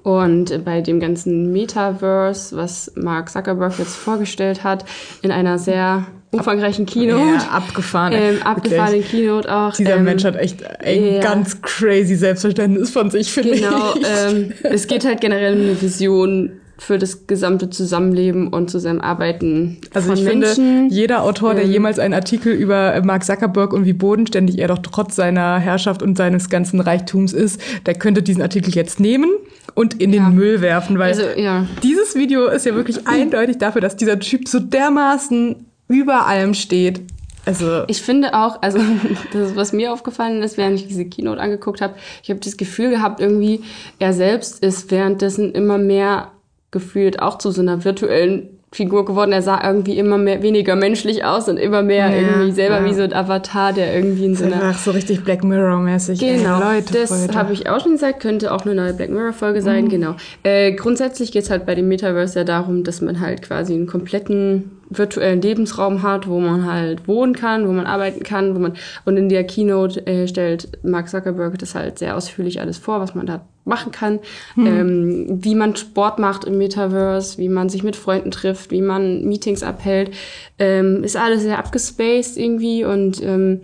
Und 0.03 0.63
bei 0.63 0.81
dem 0.81 0.99
ganzen 0.99 1.51
Metaverse, 1.51 2.55
was 2.55 2.91
Mark 2.95 3.29
Zuckerberg 3.29 3.77
jetzt 3.79 3.95
vorgestellt 3.95 4.63
hat, 4.63 4.85
in 5.21 5.31
einer 5.31 5.59
sehr 5.59 6.05
umfangreichen 6.31 6.85
Keynote, 6.85 7.33
Ja, 7.43 7.49
abgefahren. 7.51 8.13
ähm, 8.13 8.41
abgefahrenen 8.43 9.03
Keynote 9.03 9.53
auch. 9.53 9.73
Dieser 9.75 9.97
ähm, 9.97 10.03
Mensch 10.05 10.23
hat 10.23 10.35
echt 10.37 10.63
ein 10.81 11.15
ja. 11.15 11.21
ganz 11.21 11.61
crazy 11.61 12.15
Selbstverständnis 12.15 12.91
von 12.91 13.09
sich, 13.09 13.31
finde 13.31 13.51
Genau, 13.55 13.93
ich. 13.95 14.05
ähm, 14.07 14.53
es 14.63 14.87
geht 14.87 15.05
halt 15.05 15.21
generell 15.21 15.53
um 15.55 15.61
eine 15.61 15.81
Vision 15.81 16.51
für 16.79 16.97
das 16.97 17.27
gesamte 17.27 17.69
Zusammenleben 17.69 18.47
und 18.47 18.69
Zusammenarbeiten 18.69 19.77
Also 19.93 20.07
von 20.09 20.17
ich 20.17 20.23
Menschen. 20.23 20.53
finde, 20.55 20.95
jeder 20.95 21.23
Autor, 21.23 21.53
der 21.53 21.65
Ähm, 21.65 21.71
jemals 21.71 21.99
einen 21.99 22.13
Artikel 22.13 22.53
über 22.53 23.01
Mark 23.03 23.23
Zuckerberg 23.25 23.73
und 23.73 23.85
wie 23.85 23.93
bodenständig 23.93 24.57
er 24.59 24.69
doch 24.69 24.79
trotz 24.79 25.15
seiner 25.15 25.59
Herrschaft 25.59 26.01
und 26.01 26.17
seines 26.17 26.49
ganzen 26.49 26.79
Reichtums 26.79 27.33
ist, 27.33 27.59
der 27.85 27.95
könnte 27.95 28.23
diesen 28.23 28.41
Artikel 28.41 28.73
jetzt 28.73 28.99
nehmen 28.99 29.29
und 29.75 30.01
in 30.01 30.13
Ja. 30.13 30.23
den 30.29 30.35
Müll 30.35 30.61
werfen, 30.61 30.97
weil 30.99 31.09
Also, 31.09 31.23
ja. 31.35 31.65
dieses 31.83 32.15
Video 32.15 32.47
ist 32.47 32.65
ja 32.65 32.73
wirklich 32.75 32.99
eindeutig 33.07 33.57
dafür, 33.57 33.81
dass 33.81 33.95
dieser 33.97 34.19
Typ 34.19 34.47
so 34.47 34.59
dermaßen 34.59 35.65
über 35.89 36.27
allem 36.27 36.53
steht. 36.53 37.01
Also 37.45 37.83
Ich 37.87 38.01
finde 38.01 38.33
auch, 38.35 38.61
also 38.61 38.79
das 39.33 39.49
ist, 39.51 39.55
was 39.55 39.73
mir 39.73 39.91
aufgefallen 39.91 40.41
ist, 40.43 40.57
während 40.57 40.79
ich 40.79 40.87
diese 40.87 41.05
Keynote 41.05 41.41
angeguckt 41.41 41.81
habe, 41.81 41.95
ich 42.23 42.29
habe 42.29 42.39
das 42.39 42.57
Gefühl 42.57 42.89
gehabt, 42.89 43.19
irgendwie 43.19 43.61
er 43.97 44.13
selbst 44.13 44.63
ist 44.63 44.91
währenddessen 44.91 45.51
immer 45.53 45.77
mehr 45.77 46.31
gefühlt 46.71 47.21
auch 47.21 47.37
zu 47.37 47.51
so 47.51 47.61
einer 47.61 47.83
virtuellen 47.83 48.49
Figur 48.71 49.03
geworden. 49.03 49.31
Er 49.31 49.41
sah 49.41 49.59
irgendwie 49.65 49.97
immer 49.97 50.19
mehr 50.19 50.43
weniger 50.43 50.75
menschlich 50.75 51.25
aus 51.25 51.49
und 51.49 51.57
immer 51.57 51.81
mehr 51.81 52.07
Ja, 52.11 52.15
irgendwie 52.15 52.51
selber 52.51 52.81
ja. 52.81 52.85
wie 52.85 52.93
so 52.93 53.01
ein 53.01 53.13
Avatar, 53.13 53.73
der 53.73 53.95
irgendwie 53.95 54.25
in 54.25 54.35
so 54.35 54.45
einer 54.45 54.61
einfach 54.61 54.77
so 54.77 54.91
richtig 54.91 55.23
Black 55.23 55.43
Mirror-mäßig. 55.43 56.19
Genau, 56.19 56.61
Ey, 56.61 56.75
Leute, 56.75 56.93
das 56.93 57.35
habe 57.35 57.51
ich 57.53 57.67
auch 57.67 57.81
schon 57.81 57.93
gesagt, 57.93 58.19
könnte 58.19 58.53
auch 58.53 58.65
eine 58.65 58.75
neue 58.75 58.93
Black 58.93 59.09
Mirror-Folge 59.09 59.63
sein, 59.63 59.85
Mhm. 59.85 59.89
genau. 59.89 60.15
Äh, 60.43 60.73
grundsätzlich 60.73 61.31
geht 61.31 61.45
es 61.45 61.49
halt 61.49 61.65
bei 61.65 61.73
dem 61.73 61.87
Metaverse 61.87 62.37
ja 62.37 62.45
darum, 62.45 62.83
dass 62.83 63.01
man 63.01 63.19
halt 63.19 63.41
quasi 63.41 63.73
einen 63.73 63.87
kompletten 63.87 64.69
virtuellen 64.91 65.41
Lebensraum 65.41 66.03
hat, 66.03 66.27
wo 66.27 66.39
man 66.39 66.71
halt 66.71 67.07
wohnen 67.07 67.33
kann, 67.33 67.67
wo 67.67 67.71
man 67.71 67.87
arbeiten 67.87 68.21
kann, 68.23 68.53
wo 68.53 68.59
man 68.59 68.73
und 69.03 69.17
in 69.17 69.29
der 69.29 69.45
Keynote 69.45 70.05
äh, 70.05 70.27
stellt 70.27 70.67
Mark 70.83 71.09
Zuckerberg 71.09 71.57
das 71.57 71.73
halt 71.73 71.97
sehr 71.97 72.15
ausführlich 72.15 72.61
alles 72.61 72.77
vor, 72.77 72.99
was 72.99 73.15
man 73.15 73.25
da 73.25 73.41
machen 73.69 73.91
kann, 73.93 74.19
Mhm. 74.55 74.67
ähm, 74.67 75.25
wie 75.43 75.55
man 75.55 75.75
Sport 75.77 76.19
macht 76.19 76.43
im 76.43 76.57
Metaverse, 76.57 77.37
wie 77.37 77.47
man 77.49 77.69
sich 77.69 77.83
mit 77.83 77.95
Freunden 77.95 78.31
trifft, 78.31 78.71
wie 78.71 78.81
man 78.81 79.23
Meetings 79.23 79.63
abhält, 79.63 80.11
ähm, 80.57 81.03
ist 81.03 81.15
alles 81.15 81.43
sehr 81.43 81.57
abgespaced 81.59 82.35
irgendwie 82.37 82.83
und 82.83 83.21
ähm, 83.23 83.61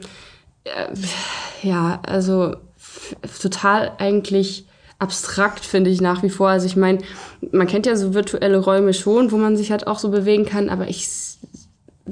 ja, 1.61 1.99
also 2.07 2.55
total 3.41 3.91
eigentlich 3.97 4.65
abstrakt 4.97 5.65
finde 5.65 5.89
ich 5.89 6.01
nach 6.01 6.23
wie 6.23 6.29
vor. 6.29 6.49
Also 6.49 6.65
ich 6.65 6.75
meine, 6.75 6.99
man 7.51 7.67
kennt 7.67 7.85
ja 7.85 7.95
so 7.95 8.13
virtuelle 8.13 8.57
Räume 8.57 8.93
schon, 8.93 9.31
wo 9.31 9.37
man 9.37 9.57
sich 9.57 9.71
halt 9.71 9.87
auch 9.87 9.99
so 9.99 10.09
bewegen 10.09 10.45
kann, 10.45 10.69
aber 10.69 10.87
ich 10.87 11.07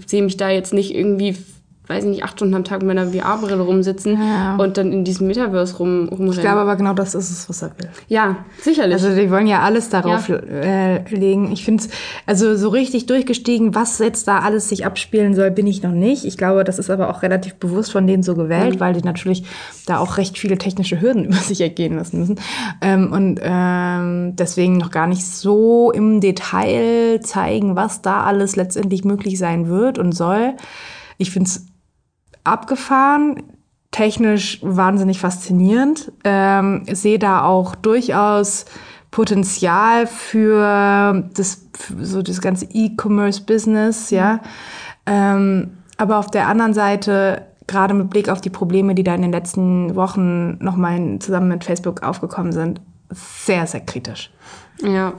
sehe 0.05 0.21
mich 0.23 0.37
da 0.37 0.49
jetzt 0.49 0.73
nicht 0.73 0.93
irgendwie, 0.93 1.37
weiß 1.87 2.05
ich 2.05 2.09
nicht, 2.09 2.23
acht 2.23 2.37
Stunden 2.37 2.53
am 2.55 2.63
Tag 2.63 2.81
mit 2.81 2.97
einer 2.97 3.11
VR-Brille 3.11 3.59
rumsitzen 3.61 4.17
Ja. 4.17 4.55
und 4.55 4.77
dann 4.77 4.93
in 4.93 5.03
diesem 5.03 5.27
Metaverse 5.27 5.77
rum, 5.77 6.07
rumrennen. 6.09 6.31
Ich 6.33 6.39
glaube 6.39 6.61
aber 6.61 6.77
genau 6.77 6.93
das 6.93 7.13
ist 7.13 7.29
es, 7.29 7.49
was 7.49 7.61
er 7.61 7.71
will. 7.77 7.89
ja, 8.07 8.37
sicherlich. 8.61 8.93
Also 8.93 9.13
die 9.13 9.29
wollen 9.29 9.47
ja 9.47 9.59
alles 9.61 9.89
darauf 9.89 10.29
äh, 10.29 11.03
legen. 11.13 11.51
Ich 11.51 11.65
finde 11.65 11.83
es, 11.83 11.89
also 12.25 12.55
so 12.55 12.69
richtig 12.69 13.05
durchgestiegen, 13.07 13.75
was 13.75 13.99
jetzt 13.99 14.29
da 14.29 14.39
alles 14.39 14.69
sich 14.69 14.85
abspielen 14.85 15.35
soll, 15.35 15.51
bin 15.51 15.67
ich 15.67 15.83
noch 15.83 15.91
nicht. 15.91 16.23
Ich 16.23 16.37
glaube, 16.37 16.63
das 16.63 16.79
ist 16.79 16.89
aber 16.89 17.09
auch 17.09 17.21
relativ 17.21 17.55
bewusst 17.55 17.91
von 17.91 18.07
denen 18.07 18.23
so 18.23 18.35
gewählt, 18.35 18.79
weil 18.79 18.93
die 18.93 19.01
natürlich 19.03 19.43
da 19.85 19.97
auch 19.97 20.17
recht 20.17 20.37
viele 20.37 20.57
technische 20.57 21.01
Hürden 21.01 21.25
über 21.25 21.35
sich 21.35 21.59
ergehen 21.59 21.97
lassen 21.97 22.19
müssen. 22.19 22.39
Ähm, 22.81 23.11
und 23.11 23.39
ähm, 23.43 24.35
deswegen 24.37 24.77
noch 24.77 24.89
gar 24.91 25.07
nicht 25.07 25.25
so 25.25 25.91
im 25.91 26.21
Detail 26.21 27.19
zeigen, 27.23 27.75
was 27.75 28.01
da 28.01 28.23
alles 28.23 28.55
letztendlich 28.55 29.03
möglich 29.03 29.37
sein 29.37 29.67
wird 29.67 29.99
und 29.99 30.13
soll. 30.13 30.53
Ich 31.17 31.29
finde 31.31 31.47
es 31.49 31.65
abgefahren, 32.43 33.43
technisch 33.91 34.59
wahnsinnig 34.61 35.19
faszinierend. 35.19 36.11
Ähm, 36.23 36.83
sehe 36.91 37.19
da 37.19 37.43
auch 37.43 37.75
durchaus 37.75 38.65
Potenzial 39.11 40.07
für 40.07 41.29
das, 41.35 41.67
für 41.77 42.05
so 42.05 42.21
das 42.21 42.41
ganze 42.41 42.65
E-Commerce-Business, 42.71 44.09
ja. 44.09 44.39
Ähm, 45.05 45.77
aber 45.97 46.17
auf 46.17 46.31
der 46.31 46.47
anderen 46.47 46.73
Seite, 46.73 47.45
gerade 47.67 47.93
mit 47.93 48.09
Blick 48.09 48.29
auf 48.29 48.41
die 48.41 48.49
Probleme, 48.49 48.95
die 48.95 49.03
da 49.03 49.13
in 49.13 49.21
den 49.21 49.31
letzten 49.31 49.95
Wochen 49.95 50.57
nochmal 50.63 51.19
zusammen 51.19 51.49
mit 51.49 51.63
Facebook 51.63 52.01
aufgekommen 52.01 52.51
sind, 52.51 52.81
sehr, 53.11 53.67
sehr 53.67 53.81
kritisch. 53.81 54.31
Ja. 54.81 55.13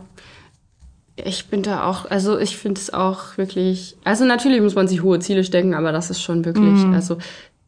Ich 1.16 1.46
bin 1.48 1.62
da 1.62 1.84
auch, 1.88 2.10
also 2.10 2.38
ich 2.38 2.56
finde 2.56 2.80
es 2.80 2.92
auch 2.92 3.36
wirklich, 3.38 3.96
also 4.04 4.24
natürlich 4.24 4.60
muss 4.60 4.74
man 4.74 4.88
sich 4.88 5.02
hohe 5.02 5.20
Ziele 5.20 5.44
stecken, 5.44 5.74
aber 5.74 5.92
das 5.92 6.10
ist 6.10 6.20
schon 6.20 6.44
wirklich, 6.44 6.86
Mhm. 6.86 6.92
also 6.94 7.18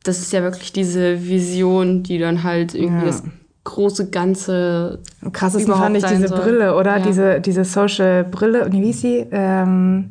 das 0.02 0.18
ist 0.18 0.32
ja 0.32 0.42
wirklich 0.42 0.72
diese 0.72 1.24
Vision, 1.28 2.02
die 2.02 2.18
dann 2.18 2.42
halt 2.42 2.74
irgendwie 2.74 3.04
Ja. 3.04 3.06
das 3.06 3.22
große 3.64 4.10
Ganze 4.10 5.00
überhaupt 5.22 5.78
fand 5.82 5.96
ich 5.96 6.02
sein 6.02 6.14
diese 6.16 6.28
soll. 6.28 6.38
Brille, 6.40 6.76
oder? 6.76 6.96
Ja. 6.98 7.02
Diese, 7.04 7.40
diese 7.40 7.64
Social 7.64 8.24
Brille, 8.24 8.68
wie 8.72 8.82
hieß 8.84 9.00
sie? 9.00 9.26
Ähm, 9.30 10.10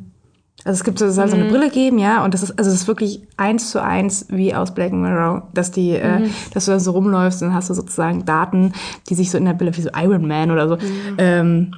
also 0.64 0.78
es 0.78 0.84
gibt 0.84 0.98
so, 0.98 1.04
es 1.06 1.14
soll 1.14 1.28
so 1.28 1.36
Mhm. 1.36 1.42
eine 1.42 1.50
Brille 1.50 1.70
geben, 1.70 1.98
ja, 1.98 2.24
und 2.24 2.32
das 2.34 2.42
ist, 2.42 2.58
also 2.58 2.70
es 2.70 2.76
ist 2.82 2.88
wirklich 2.88 3.22
eins 3.36 3.70
zu 3.70 3.82
eins 3.82 4.26
wie 4.30 4.54
aus 4.54 4.72
Black 4.74 4.92
Mirror, 4.92 5.48
dass 5.54 5.70
die, 5.70 5.90
äh, 5.90 6.20
Mhm. 6.20 6.30
dass 6.54 6.64
du 6.64 6.70
dann 6.72 6.80
so 6.80 6.90
rumläufst 6.92 7.40
und 7.42 7.48
dann 7.48 7.54
hast 7.54 7.68
du 7.70 7.74
sozusagen 7.74 8.24
Daten, 8.24 8.72
die 9.08 9.14
sich 9.14 9.30
so 9.30 9.36
in 9.38 9.44
der 9.44 9.52
Brille, 9.54 9.76
wie 9.76 9.82
so 9.82 9.90
Iron 9.94 10.26
Man 10.26 10.50
oder 10.50 10.68
so, 10.68 10.76
Mhm. 10.76 11.14
ähm, 11.18 11.70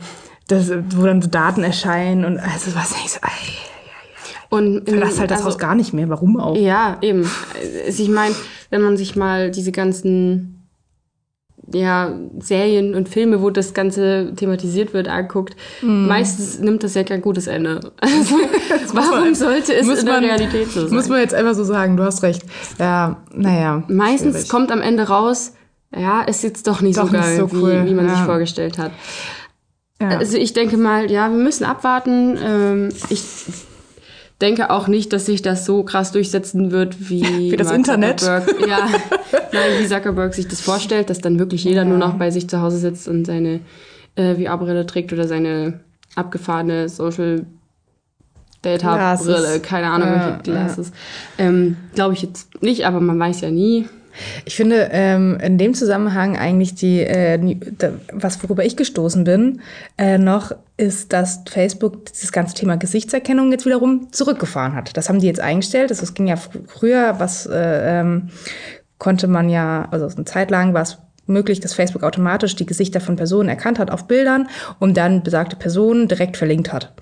das, 0.49 0.71
wo 0.97 1.05
dann 1.07 1.23
so 1.23 1.29
Daten 1.29 1.63
erscheinen 1.63 2.25
und 2.25 2.39
also 2.39 2.75
was 2.75 2.91
ich 2.93 3.13
so, 3.13 3.19
ey, 3.23 3.55
und 4.51 4.89
verlass 4.89 5.19
halt 5.21 5.31
das 5.31 5.39
also, 5.39 5.51
Haus 5.51 5.59
gar 5.59 5.75
nicht 5.75 5.93
mehr, 5.93 6.09
warum 6.09 6.41
auch? 6.41 6.57
Ja, 6.57 6.97
eben. 7.03 7.31
Also 7.87 8.03
Ich 8.03 8.09
meine, 8.09 8.35
wenn 8.71 8.83
man 8.83 8.97
sich 8.97 9.15
mal 9.15 9.51
diese 9.51 9.73
ganzen 9.73 10.55
ja, 11.71 12.15
Serien 12.41 12.95
und 12.95 13.11
Filme, 13.11 13.43
wo 13.43 13.51
das 13.51 13.75
Ganze 13.75 14.33
thematisiert 14.37 14.95
wird, 14.95 15.07
anguckt, 15.07 15.55
Mhm. 15.83 16.07
meistens 16.07 16.59
nimmt 16.61 16.83
das 16.83 16.95
ja 16.95 17.05
kein 17.05 17.21
gutes 17.21 17.47
Ende. 17.47 17.81
Also, 18.01 18.95
warum 18.95 19.35
sollte 19.35 19.75
es 19.75 19.87
in 19.87 20.07
der 20.07 20.15
man- 20.15 20.25
Realität 20.25 20.71
so 20.71 20.87
sein? 20.87 20.95
Muss 20.97 21.09
man 21.11 21.21
jetzt 21.21 21.35
einfach 21.35 21.55
so 21.55 21.65
sagen, 21.65 21.99
du 21.99 22.05
hast 22.05 22.23
recht. 22.23 22.43
Ja, 22.79 23.19
naja. 23.35 23.83
Meistens 23.89 24.35
schwierig. 24.35 24.49
kommt 24.49 24.73
am 24.73 24.81
Ende 24.81 25.09
raus, 25.09 25.53
ja, 25.95 26.23
ist 26.23 26.43
jetzt 26.43 26.67
doch 26.67 26.81
nicht 26.81 26.97
Doch 26.99 27.07
so 27.07 27.13
nicht 27.13 27.23
geil, 27.23 27.37
so 27.37 27.51
cool, 27.57 27.83
wie, 27.85 27.91
wie 27.91 27.95
man 27.95 28.07
ja. 28.07 28.15
sich 28.17 28.25
vorgestellt 28.25 28.79
hat. 28.79 28.93
Ja. 30.01 30.09
Also 30.19 30.37
ich 30.37 30.53
denke 30.53 30.77
mal, 30.77 31.11
ja, 31.11 31.29
wir 31.31 31.39
müssen 31.39 31.65
abwarten. 31.65 32.39
Ähm, 32.43 32.89
ich 33.11 33.23
denke 34.41 34.71
auch 34.71 34.87
nicht, 34.87 35.13
dass 35.13 35.27
sich 35.27 35.43
das 35.43 35.65
so 35.65 35.83
krass 35.83 36.13
durchsetzen 36.13 36.71
wird, 36.71 37.11
wie, 37.11 37.25
Wie 37.53 37.57
das 37.57 37.67
Mark 37.69 37.79
Internet. 37.79 38.21
Zuckerberg, 38.21 38.69
ja, 38.69 38.89
nein, 39.53 39.71
wie 39.81 39.87
Zuckerberg 39.87 40.35
sich 40.35 40.47
das 40.47 40.61
vorstellt, 40.61 41.11
dass 41.11 41.19
dann 41.21 41.39
wirklich 41.39 41.65
jeder 41.65 41.85
nur 41.85 41.99
noch 41.99 42.15
bei 42.15 42.31
sich 42.31 42.49
zu 42.49 42.61
Hause 42.61 42.79
sitzt 42.79 43.09
und 43.09 43.27
seine 43.27 43.61
äh, 44.15 44.35
VR-Brille 44.37 44.87
trägt 44.87 45.13
oder 45.13 45.27
seine 45.27 45.81
abgefahrene 46.15 46.89
Social 46.89 47.47
Data-Brille, 48.63 49.39
Glasses. 49.39 49.63
keine 49.63 49.87
Ahnung, 49.89 50.09
Ja, 50.09 50.27
welche 50.27 50.43
Glasses. 50.43 50.93
Ähm, 51.39 51.77
Glaube 51.95 52.15
ich 52.15 52.23
jetzt 52.23 52.63
nicht, 52.63 52.87
aber 52.87 53.01
man 53.01 53.19
weiß 53.19 53.41
ja 53.41 53.51
nie. 53.51 53.89
Ich 54.45 54.57
finde 54.57 54.89
ähm, 54.93 55.39
in 55.41 55.59
dem 55.59 55.75
Zusammenhang 55.75 56.37
eigentlich 56.37 56.75
die, 56.75 57.01
äh, 57.01 57.57
was 58.13 58.43
worüber 58.43 58.65
ich 58.65 58.77
gestoßen 58.77 59.25
bin, 59.25 59.61
äh, 59.97 60.19
noch 60.19 60.53
ist, 60.77 61.13
dass 61.13 61.43
Facebook 61.49 62.07
dieses 62.07 62.33
ganze 62.33 62.55
Thema 62.55 62.77
Gesichtserkennung 62.77 63.51
jetzt 63.53 63.67
wiederum 63.67 64.13
zurückgefahren 64.13 64.75
hat. 64.75 64.97
Das 64.97 65.09
haben 65.09 65.21
die 65.21 65.27
jetzt 65.27 65.41
eingestellt. 65.41 65.91
Das, 65.91 65.99
das 65.99 66.15
ging 66.15 66.27
ja 66.27 66.37
fr 66.37 66.51
früher, 66.67 67.17
was 67.19 67.47
äh, 67.47 68.01
ähm, 68.01 68.31
konnte 68.99 69.29
man 69.29 69.49
ja, 69.49 69.89
also 69.91 70.07
eine 70.07 70.25
Zeit 70.25 70.51
lang 70.51 70.75
war 70.75 70.83
es 70.83 70.99
möglich, 71.27 71.61
dass 71.61 71.75
Facebook 71.75 72.03
automatisch 72.03 72.57
die 72.57 72.67
Gesichter 72.67 73.01
von 73.01 73.17
Personen 73.17 73.49
erkannt 73.49 73.79
hat 73.79 73.91
auf 73.91 74.07
Bildern 74.07 74.49
und 74.79 74.97
dann 74.97 75.23
besagte 75.23 75.57
Personen 75.57 76.09
direkt 76.09 76.37
verlinkt 76.37 76.73
hat. 76.73 76.95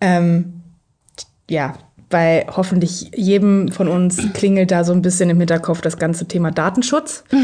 Ähm, 0.00 0.62
ja, 1.48 1.74
bei 2.10 2.46
hoffentlich 2.54 3.10
jedem 3.14 3.72
von 3.72 3.88
uns 3.88 4.20
klingelt 4.34 4.70
da 4.70 4.84
so 4.84 4.92
ein 4.92 5.02
bisschen 5.02 5.30
im 5.30 5.38
Hinterkopf 5.38 5.80
das 5.80 5.98
ganze 5.98 6.26
Thema 6.26 6.50
Datenschutz. 6.50 7.24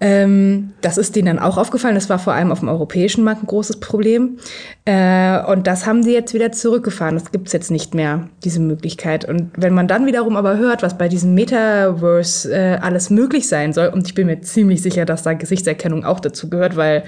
Ähm, 0.00 0.74
das 0.80 0.96
ist 0.96 1.16
denen 1.16 1.26
dann 1.26 1.38
auch 1.40 1.58
aufgefallen. 1.58 1.96
Das 1.96 2.08
war 2.08 2.20
vor 2.20 2.32
allem 2.32 2.52
auf 2.52 2.60
dem 2.60 2.68
europäischen 2.68 3.24
Markt 3.24 3.42
ein 3.42 3.48
großes 3.48 3.80
Problem. 3.80 4.38
Äh, 4.84 5.42
und 5.44 5.66
das 5.66 5.86
haben 5.86 6.04
sie 6.04 6.12
jetzt 6.12 6.34
wieder 6.34 6.52
zurückgefahren. 6.52 7.16
Das 7.16 7.32
gibt's 7.32 7.52
jetzt 7.52 7.72
nicht 7.72 7.94
mehr, 7.94 8.28
diese 8.44 8.60
Möglichkeit. 8.60 9.24
Und 9.24 9.50
wenn 9.56 9.74
man 9.74 9.88
dann 9.88 10.06
wiederum 10.06 10.36
aber 10.36 10.56
hört, 10.56 10.84
was 10.84 10.96
bei 10.96 11.08
diesem 11.08 11.34
Metaverse 11.34 12.52
äh, 12.52 12.78
alles 12.80 13.10
möglich 13.10 13.48
sein 13.48 13.72
soll, 13.72 13.88
und 13.88 14.06
ich 14.06 14.14
bin 14.14 14.28
mir 14.28 14.40
ziemlich 14.40 14.82
sicher, 14.82 15.04
dass 15.04 15.24
da 15.24 15.32
Gesichtserkennung 15.32 16.04
auch 16.04 16.20
dazu 16.20 16.48
gehört, 16.48 16.76
weil 16.76 17.02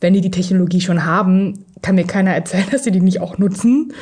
wenn 0.00 0.14
die 0.14 0.22
die 0.22 0.30
Technologie 0.30 0.80
schon 0.80 1.04
haben, 1.04 1.66
kann 1.82 1.94
mir 1.94 2.06
keiner 2.06 2.34
erzählen, 2.34 2.64
dass 2.70 2.84
sie 2.84 2.90
die 2.90 3.02
nicht 3.02 3.20
auch 3.20 3.36
nutzen. 3.36 3.92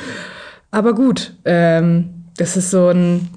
Aber 0.71 0.93
gut, 0.93 1.35
ähm, 1.45 2.18
das 2.39 2.55
ist 2.55 2.71
so 2.71 2.87
ein 2.87 3.29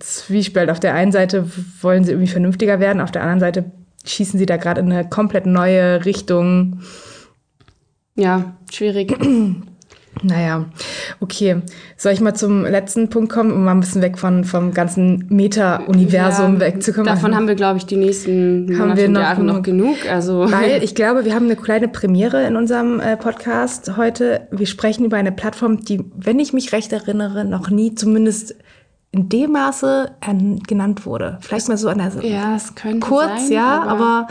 Zwiespalt. 0.00 0.68
Auf 0.68 0.80
der 0.80 0.94
einen 0.94 1.12
Seite 1.12 1.48
wollen 1.80 2.02
sie 2.02 2.10
irgendwie 2.10 2.30
vernünftiger 2.30 2.80
werden, 2.80 3.00
auf 3.00 3.12
der 3.12 3.22
anderen 3.22 3.40
Seite 3.40 3.70
schießen 4.04 4.38
sie 4.38 4.46
da 4.46 4.56
gerade 4.56 4.80
in 4.80 4.92
eine 4.92 5.08
komplett 5.08 5.46
neue 5.46 6.04
Richtung. 6.04 6.80
Ja, 8.16 8.56
schwierig. 8.70 9.16
Naja, 10.22 10.64
okay. 11.20 11.62
Soll 11.96 12.12
ich 12.12 12.20
mal 12.20 12.34
zum 12.34 12.64
letzten 12.64 13.10
Punkt 13.10 13.32
kommen, 13.32 13.52
um 13.52 13.64
mal 13.64 13.72
ein 13.72 13.80
bisschen 13.80 14.02
weg 14.02 14.18
von, 14.18 14.44
vom 14.44 14.72
ganzen 14.72 15.26
Meta-Universum 15.28 16.54
Ja, 16.54 16.60
wegzukommen? 16.60 17.06
Davon 17.06 17.34
haben 17.34 17.48
wir, 17.48 17.54
glaube 17.54 17.78
ich, 17.78 17.86
die 17.86 17.96
nächsten 17.96 18.68
Haben 18.72 18.90
Monate 18.90 19.00
wir 19.00 19.06
und 19.08 19.12
noch 19.12 19.20
Jahre 19.20 19.44
noch 19.44 19.62
genug. 19.62 19.96
Also 20.10 20.50
Weil 20.50 20.82
ich 20.82 20.94
glaube, 20.94 21.24
wir 21.24 21.34
haben 21.34 21.46
eine 21.46 21.56
kleine 21.56 21.88
Premiere 21.88 22.46
in 22.46 22.56
unserem 22.56 23.00
äh, 23.00 23.16
Podcast 23.16 23.96
heute. 23.96 24.46
Wir 24.50 24.66
sprechen 24.66 25.04
über 25.04 25.16
eine 25.16 25.32
Plattform, 25.32 25.84
die, 25.84 26.04
wenn 26.16 26.38
ich 26.38 26.52
mich 26.52 26.72
recht 26.72 26.92
erinnere, 26.92 27.44
noch 27.44 27.70
nie 27.70 27.94
zumindest 27.94 28.54
in 29.10 29.28
dem 29.28 29.52
Maße 29.52 30.10
an, 30.20 30.58
genannt 30.60 31.06
wurde. 31.06 31.38
Vielleicht 31.40 31.68
mal 31.68 31.76
so 31.76 31.88
an 31.88 31.98
der 31.98 32.12
ja, 32.24 32.56
es 32.56 32.74
könnte 32.74 33.06
kurz, 33.06 33.48
sein, 33.48 33.52
ja, 33.52 33.82
aber, 33.82 34.26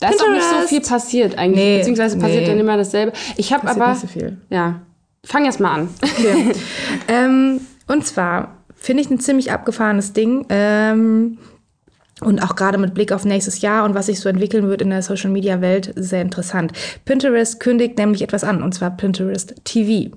da 0.00 0.08
ist 0.08 0.22
auch 0.22 0.30
nicht 0.30 0.42
so 0.42 0.68
viel 0.68 0.80
passiert 0.80 1.38
eigentlich. 1.38 1.64
Nee, 1.64 1.78
beziehungsweise 1.78 2.18
passiert 2.18 2.42
nee. 2.42 2.48
dann 2.48 2.58
immer 2.58 2.76
dasselbe. 2.76 3.12
Ich 3.36 3.52
habe 3.52 3.68
aber 3.68 3.90
nicht 3.90 4.00
so 4.00 4.06
viel. 4.06 4.38
ja, 4.48 4.80
fang 5.26 5.44
erst 5.44 5.60
mal 5.60 5.72
an. 5.74 5.88
Okay. 6.02 6.52
ähm, 7.08 7.60
und 7.86 8.06
zwar 8.06 8.56
finde 8.74 9.02
ich 9.02 9.10
ein 9.10 9.20
ziemlich 9.20 9.52
abgefahrenes 9.52 10.12
Ding. 10.12 10.46
Ähm, 10.48 11.38
und 12.22 12.42
auch 12.42 12.56
gerade 12.56 12.78
mit 12.78 12.94
Blick 12.94 13.12
auf 13.12 13.26
nächstes 13.26 13.60
Jahr 13.60 13.84
und 13.84 13.94
was 13.94 14.06
sich 14.06 14.20
so 14.20 14.30
entwickeln 14.30 14.68
wird 14.68 14.80
in 14.80 14.88
der 14.88 15.02
Social 15.02 15.30
Media 15.30 15.60
Welt 15.60 15.92
sehr 15.96 16.22
interessant. 16.22 16.72
Pinterest 17.04 17.60
kündigt 17.60 17.98
nämlich 17.98 18.22
etwas 18.22 18.42
an, 18.42 18.62
und 18.62 18.72
zwar 18.72 18.96
Pinterest 18.96 19.54
TV. 19.64 20.16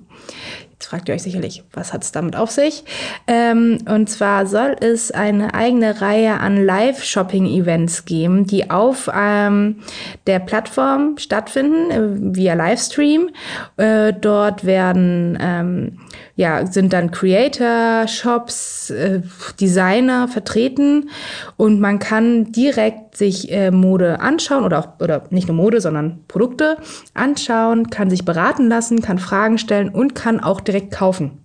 Jetzt 0.80 0.88
fragt 0.88 1.10
ihr 1.10 1.14
euch 1.14 1.22
sicherlich, 1.22 1.62
was 1.74 1.92
hat 1.92 2.02
es 2.04 2.10
damit 2.10 2.36
auf 2.36 2.50
sich? 2.50 2.84
Ähm, 3.26 3.80
und 3.86 4.08
zwar 4.08 4.46
soll 4.46 4.76
es 4.80 5.10
eine 5.10 5.52
eigene 5.52 6.00
Reihe 6.00 6.40
an 6.40 6.64
Live-Shopping-Events 6.64 8.06
geben, 8.06 8.46
die 8.46 8.70
auf 8.70 9.10
ähm, 9.14 9.82
der 10.26 10.38
Plattform 10.38 11.18
stattfinden, 11.18 11.90
äh, 11.90 12.34
via 12.34 12.54
Livestream. 12.54 13.28
Äh, 13.76 14.14
dort 14.18 14.64
werden, 14.64 15.36
ähm, 15.38 15.98
ja, 16.36 16.64
sind 16.64 16.94
dann 16.94 17.10
Creator, 17.10 18.08
Shops, 18.08 18.88
äh, 18.88 19.20
Designer 19.60 20.28
vertreten 20.28 21.10
und 21.58 21.78
man 21.80 21.98
kann 21.98 22.52
direkt 22.52 23.09
sich 23.12 23.50
äh, 23.52 23.70
Mode 23.70 24.20
anschauen 24.20 24.64
oder 24.64 24.78
auch, 24.78 24.88
oder 25.00 25.24
nicht 25.30 25.48
nur 25.48 25.56
Mode, 25.56 25.80
sondern 25.80 26.24
Produkte 26.28 26.76
anschauen, 27.14 27.90
kann 27.90 28.10
sich 28.10 28.24
beraten 28.24 28.68
lassen, 28.68 29.02
kann 29.02 29.18
Fragen 29.18 29.58
stellen 29.58 29.88
und 29.88 30.14
kann 30.14 30.40
auch 30.40 30.60
direkt 30.60 30.92
kaufen. 30.92 31.44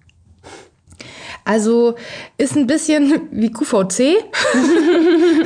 Also 1.43 1.95
ist 2.37 2.55
ein 2.55 2.65
bisschen 2.65 3.29
wie 3.31 3.51
QVC 3.51 4.15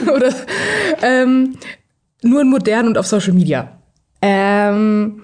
oder 0.16 0.34
ähm, 1.02 1.58
nur 2.22 2.42
in 2.42 2.50
modern 2.50 2.88
und 2.88 2.98
auf 2.98 3.06
Social 3.06 3.34
Media. 3.34 3.78
Ähm, 4.22 5.24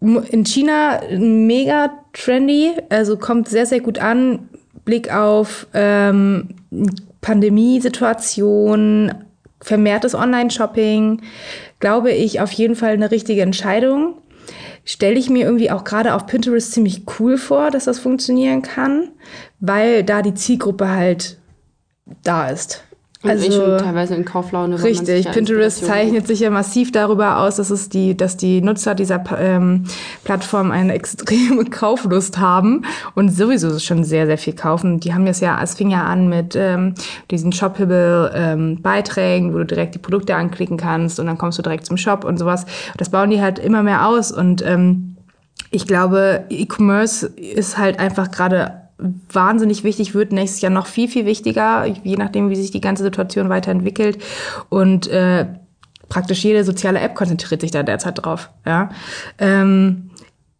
in 0.00 0.44
China 0.44 1.00
mega 1.10 1.90
trendy, 2.12 2.72
also 2.90 3.16
kommt 3.16 3.48
sehr, 3.48 3.64
sehr 3.64 3.80
gut 3.80 3.98
an. 3.98 4.50
Blick 4.84 5.10
auf 5.10 5.66
ähm, 5.72 6.48
Pandemiesituation, 7.22 9.14
vermehrtes 9.64 10.14
Online-Shopping, 10.14 11.22
glaube 11.80 12.12
ich 12.12 12.40
auf 12.40 12.52
jeden 12.52 12.76
Fall 12.76 12.92
eine 12.92 13.10
richtige 13.10 13.42
Entscheidung. 13.42 14.18
Stelle 14.84 15.18
ich 15.18 15.30
mir 15.30 15.46
irgendwie 15.46 15.70
auch 15.70 15.84
gerade 15.84 16.14
auf 16.14 16.26
Pinterest 16.26 16.72
ziemlich 16.72 17.02
cool 17.18 17.38
vor, 17.38 17.70
dass 17.70 17.84
das 17.84 17.98
funktionieren 17.98 18.60
kann, 18.60 19.08
weil 19.58 20.04
da 20.04 20.20
die 20.20 20.34
Zielgruppe 20.34 20.90
halt 20.90 21.38
da 22.22 22.50
ist. 22.50 22.84
Also 23.24 23.46
ich 23.46 23.54
schon 23.54 23.78
teilweise 23.78 24.14
in 24.14 24.24
Kauflaune. 24.24 24.82
Richtig, 24.82 25.30
Pinterest 25.30 25.84
zeichnet 25.84 26.26
sich 26.26 26.40
ja 26.40 26.50
massiv 26.50 26.92
darüber 26.92 27.38
aus, 27.38 27.56
dass 27.56 27.70
es 27.70 27.88
die, 27.88 28.16
dass 28.16 28.36
die 28.36 28.60
Nutzer 28.60 28.94
dieser 28.94 29.22
ähm, 29.38 29.84
Plattform 30.24 30.70
eine 30.70 30.92
extreme 30.94 31.64
Kauflust 31.64 32.38
haben 32.38 32.84
und 33.14 33.30
sowieso 33.30 33.78
schon 33.78 34.04
sehr, 34.04 34.26
sehr 34.26 34.38
viel 34.38 34.54
kaufen. 34.54 35.00
Die 35.00 35.14
haben 35.14 35.26
das 35.26 35.40
ja, 35.40 35.60
es 35.62 35.74
fing 35.74 35.90
ja 35.90 36.04
an 36.04 36.28
mit 36.28 36.54
ähm, 36.56 36.94
diesen 37.30 37.52
shoppable 37.52 38.32
ähm, 38.34 38.82
Beiträgen, 38.82 39.54
wo 39.54 39.58
du 39.58 39.66
direkt 39.66 39.94
die 39.94 40.00
Produkte 40.00 40.36
anklicken 40.36 40.76
kannst 40.76 41.18
und 41.18 41.26
dann 41.26 41.38
kommst 41.38 41.58
du 41.58 41.62
direkt 41.62 41.86
zum 41.86 41.96
Shop 41.96 42.24
und 42.24 42.38
sowas. 42.38 42.66
Das 42.96 43.10
bauen 43.10 43.30
die 43.30 43.40
halt 43.40 43.58
immer 43.58 43.82
mehr 43.82 44.06
aus 44.06 44.30
und 44.30 44.64
ähm, 44.66 45.16
ich 45.70 45.86
glaube, 45.86 46.44
E-Commerce 46.50 47.26
ist 47.26 47.78
halt 47.78 47.98
einfach 47.98 48.30
gerade 48.30 48.83
wahnsinnig 48.98 49.84
wichtig, 49.84 50.14
wird 50.14 50.32
nächstes 50.32 50.60
Jahr 50.60 50.72
noch 50.72 50.86
viel, 50.86 51.08
viel 51.08 51.26
wichtiger, 51.26 51.86
je 51.86 52.16
nachdem, 52.16 52.50
wie 52.50 52.56
sich 52.56 52.70
die 52.70 52.80
ganze 52.80 53.02
Situation 53.02 53.48
weiterentwickelt. 53.48 54.18
Und 54.68 55.08
äh, 55.08 55.46
praktisch 56.08 56.44
jede 56.44 56.64
soziale 56.64 57.00
App 57.00 57.14
konzentriert 57.14 57.60
sich 57.60 57.70
da 57.70 57.82
derzeit 57.82 58.24
drauf. 58.24 58.50
Ja? 58.64 58.90
Ähm, 59.38 60.10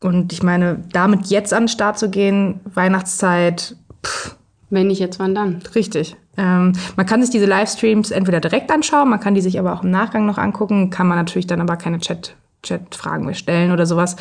und 0.01 0.33
ich 0.33 0.43
meine, 0.43 0.83
damit 0.93 1.27
jetzt 1.27 1.55
an 1.55 1.65
den 1.65 1.69
Start 1.69 1.99
zu 1.99 2.11
gehen, 2.11 2.61
Weihnachtszeit, 2.75 3.77
pff, 4.05 4.37
Wenn 4.71 4.89
nicht 4.89 4.99
jetzt, 4.99 5.19
wann 5.19 5.35
dann? 5.35 5.63
Richtig. 5.75 6.17
Ähm, 6.37 6.73
man 6.97 7.07
kann 7.07 7.23
sich 7.23 7.31
diese 7.31 7.47
Livestreams 7.47 8.11
entweder 8.11 8.41
direkt 8.41 8.71
anschauen, 8.73 9.09
man 9.09 9.21
kann 9.21 9.35
die 9.35 9.41
sich 9.41 9.59
aber 9.59 9.73
auch 9.73 9.85
im 9.85 9.91
Nachgang 9.91 10.27
noch 10.27 10.37
angucken, 10.39 10.91
kann 10.91 11.07
man 11.07 11.17
natürlich 11.17 11.47
dann 11.47 11.61
aber 11.61 11.77
keine 11.77 12.01
Chat, 12.01 12.35
Chat-Fragen 12.65 13.25
mehr 13.25 13.35
stellen 13.35 13.71
oder 13.71 13.87
sowas. 13.87 14.17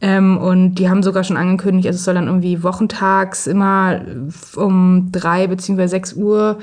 Ähm, 0.00 0.38
und 0.38 0.76
die 0.76 0.88
haben 0.88 1.02
sogar 1.02 1.22
schon 1.22 1.36
angekündigt, 1.36 1.86
also 1.86 1.96
es 1.96 2.04
soll 2.04 2.14
dann 2.14 2.26
irgendwie 2.26 2.62
wochentags 2.62 3.46
immer 3.46 4.00
um 4.56 5.10
drei 5.12 5.46
beziehungsweise 5.46 5.90
sechs 5.90 6.14
Uhr 6.14 6.58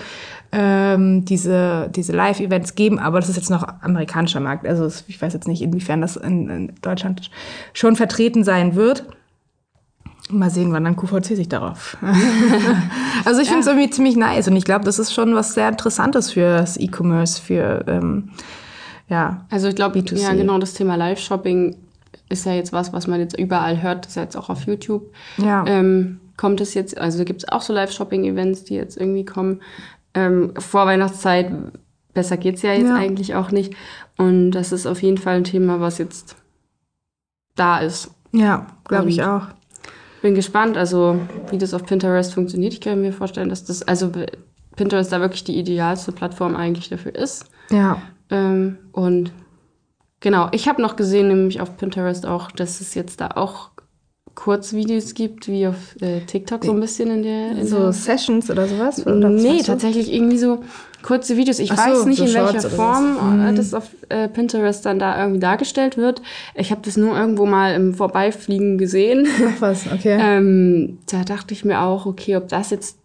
ähm, 0.52 1.26
diese, 1.26 1.90
diese 1.96 2.12
Live-Events 2.12 2.76
geben, 2.76 3.00
aber 3.00 3.20
das 3.20 3.30
ist 3.30 3.36
jetzt 3.36 3.50
noch 3.50 3.68
amerikanischer 3.82 4.40
Markt. 4.40 4.68
Also 4.68 4.88
ich 5.08 5.22
weiß 5.22 5.34
jetzt 5.34 5.48
nicht, 5.48 5.62
inwiefern 5.62 6.02
das 6.02 6.16
in, 6.16 6.50
in 6.50 6.76
Deutschland 6.82 7.30
schon 7.74 7.96
vertreten 7.96 8.44
sein 8.44 8.76
wird. 8.76 9.06
Mal 10.32 10.50
sehen, 10.50 10.72
wann 10.74 10.84
dann 10.84 10.96
QVC 10.96 11.36
sich 11.36 11.50
darauf. 11.50 11.98
also 13.26 13.42
ich 13.42 13.48
finde 13.48 13.62
es 13.62 13.68
irgendwie 13.68 13.90
ziemlich 13.90 14.16
nice 14.16 14.48
und 14.48 14.56
ich 14.56 14.64
glaube, 14.64 14.86
das 14.86 15.00
ist 15.00 15.14
schon 15.14 15.34
was 15.34 15.54
sehr 15.54 15.70
Interessantes 15.70 16.32
für 16.34 16.58
das 16.58 16.78
E-Commerce, 16.78 17.42
für 17.42 17.84
ähm, 17.88 18.32
ja. 19.10 19.46
Also 19.50 19.68
ich 19.68 19.76
glaube, 19.76 20.00
B2C. 20.00 20.20
ja 20.22 20.34
genau, 20.34 20.58
das 20.58 20.74
Thema 20.74 20.96
Live-Shopping 20.96 21.76
ist 22.30 22.46
ja 22.46 22.54
jetzt 22.54 22.72
was, 22.74 22.94
was 22.94 23.08
man 23.08 23.20
jetzt 23.20 23.38
überall 23.38 23.82
hört. 23.82 24.06
Das 24.06 24.12
ist 24.12 24.16
ja 24.16 24.24
jetzt 24.24 24.38
auch 24.38 24.50
auf 24.50 24.66
YouTube. 24.66 25.12
Ja. 25.38 25.66
Ähm, 25.68 26.20
kommt 26.38 26.62
es 26.62 26.74
jetzt, 26.74 26.98
also 26.98 27.24
gibt 27.26 27.44
es 27.44 27.50
auch 27.50 27.62
so 27.62 27.74
Live-Shopping-Events, 27.74 28.64
die 28.66 28.76
jetzt 28.76 28.98
irgendwie 28.98 29.26
kommen. 29.26 29.62
Ähm, 30.14 30.54
vor 30.58 30.86
Weihnachtszeit, 30.86 31.52
besser 32.14 32.38
geht's 32.38 32.62
ja 32.62 32.74
jetzt 32.74 32.88
Ja. 32.88 32.96
eigentlich 32.96 33.36
auch 33.36 33.52
nicht. 33.52 33.74
Und 34.18 34.52
das 34.52 34.72
ist 34.72 34.86
auf 34.86 35.02
jeden 35.02 35.18
Fall 35.18 35.38
ein 35.38 35.44
Thema, 35.44 35.80
was 35.80 35.98
jetzt 35.98 36.36
da 37.56 37.80
ist. 37.80 38.12
Ja, 38.32 38.68
glaube 38.86 39.10
ich 39.10 39.24
auch. 39.24 39.48
Bin 40.22 40.36
gespannt, 40.36 40.78
also 40.78 41.20
wie 41.50 41.58
das 41.58 41.74
auf 41.74 41.86
Pinterest 41.86 42.34
funktioniert. 42.34 42.74
Ich 42.74 42.82
kann 42.82 43.02
mir 43.02 43.14
vorstellen, 43.14 43.50
dass 43.50 43.64
das, 43.66 43.82
also 43.84 44.12
Pinterest 44.76 45.12
da 45.12 45.20
wirklich 45.20 45.44
die 45.46 45.58
idealste 45.58 46.12
Plattform 46.12 46.56
eigentlich 46.56 46.90
dafür 46.90 47.16
ist. 47.16 47.46
Ja. 47.72 48.02
Ähm, 48.32 48.78
und 48.92 49.32
genau, 50.20 50.50
ich 50.52 50.68
habe 50.68 50.82
noch 50.82 50.96
gesehen, 50.96 51.28
nämlich 51.28 51.62
auf 51.62 51.78
Pinterest 51.78 52.26
auch, 52.26 52.52
dass 52.52 52.82
es 52.82 52.94
jetzt 52.96 53.22
da 53.22 53.30
auch 53.36 53.72
Kurzvideos 54.40 55.16
gibt, 55.16 55.50
wie 55.50 55.68
auf 55.68 56.02
äh, 56.02 56.22
TikTok 56.22 56.64
so 56.64 56.72
ein 56.72 56.80
bisschen 56.80 57.12
in 57.12 57.24
der. 57.24 57.52
In 57.52 57.68
So 57.68 57.78
der 57.80 57.94
Sessions 57.94 58.50
oder 58.50 58.68
sowas? 58.68 59.06
Oder 59.06 59.30
nee, 59.30 59.62
tatsächlich 59.64 60.14
irgendwie 60.14 60.38
so 60.38 60.64
kurze 61.04 61.36
Videos. 61.36 61.60
Ich 61.60 61.72
Ach 61.72 61.78
so, 61.78 61.92
weiß 61.92 62.06
nicht, 62.06 62.20
so 62.20 62.24
in 62.24 62.34
welcher 62.34 62.62
Shorts 62.62 62.76
Form 62.76 63.46
äh, 63.46 63.54
das 63.54 63.74
auf 63.74 63.90
äh, 64.08 64.30
Pinterest 64.30 64.86
dann 64.86 64.98
da 64.98 65.20
irgendwie 65.20 65.42
dargestellt 65.42 65.98
wird. 65.98 66.22
Ich 66.56 66.72
habe 66.72 66.80
das 66.84 66.96
nur 66.96 67.18
irgendwo 67.18 67.46
mal 67.46 67.74
im 67.74 67.94
Vorbeifliegen 67.94 68.78
gesehen. 68.78 69.28
Ach 69.46 69.62
was, 69.62 69.92
okay. 69.92 70.18
ähm, 70.22 71.00
da 71.12 71.26
dachte 71.26 71.54
ich 71.54 71.66
mir 71.66 71.82
auch, 71.82 72.06
okay, 72.06 72.38
ob 72.38 72.48
das 72.48 72.70
jetzt 72.70 72.98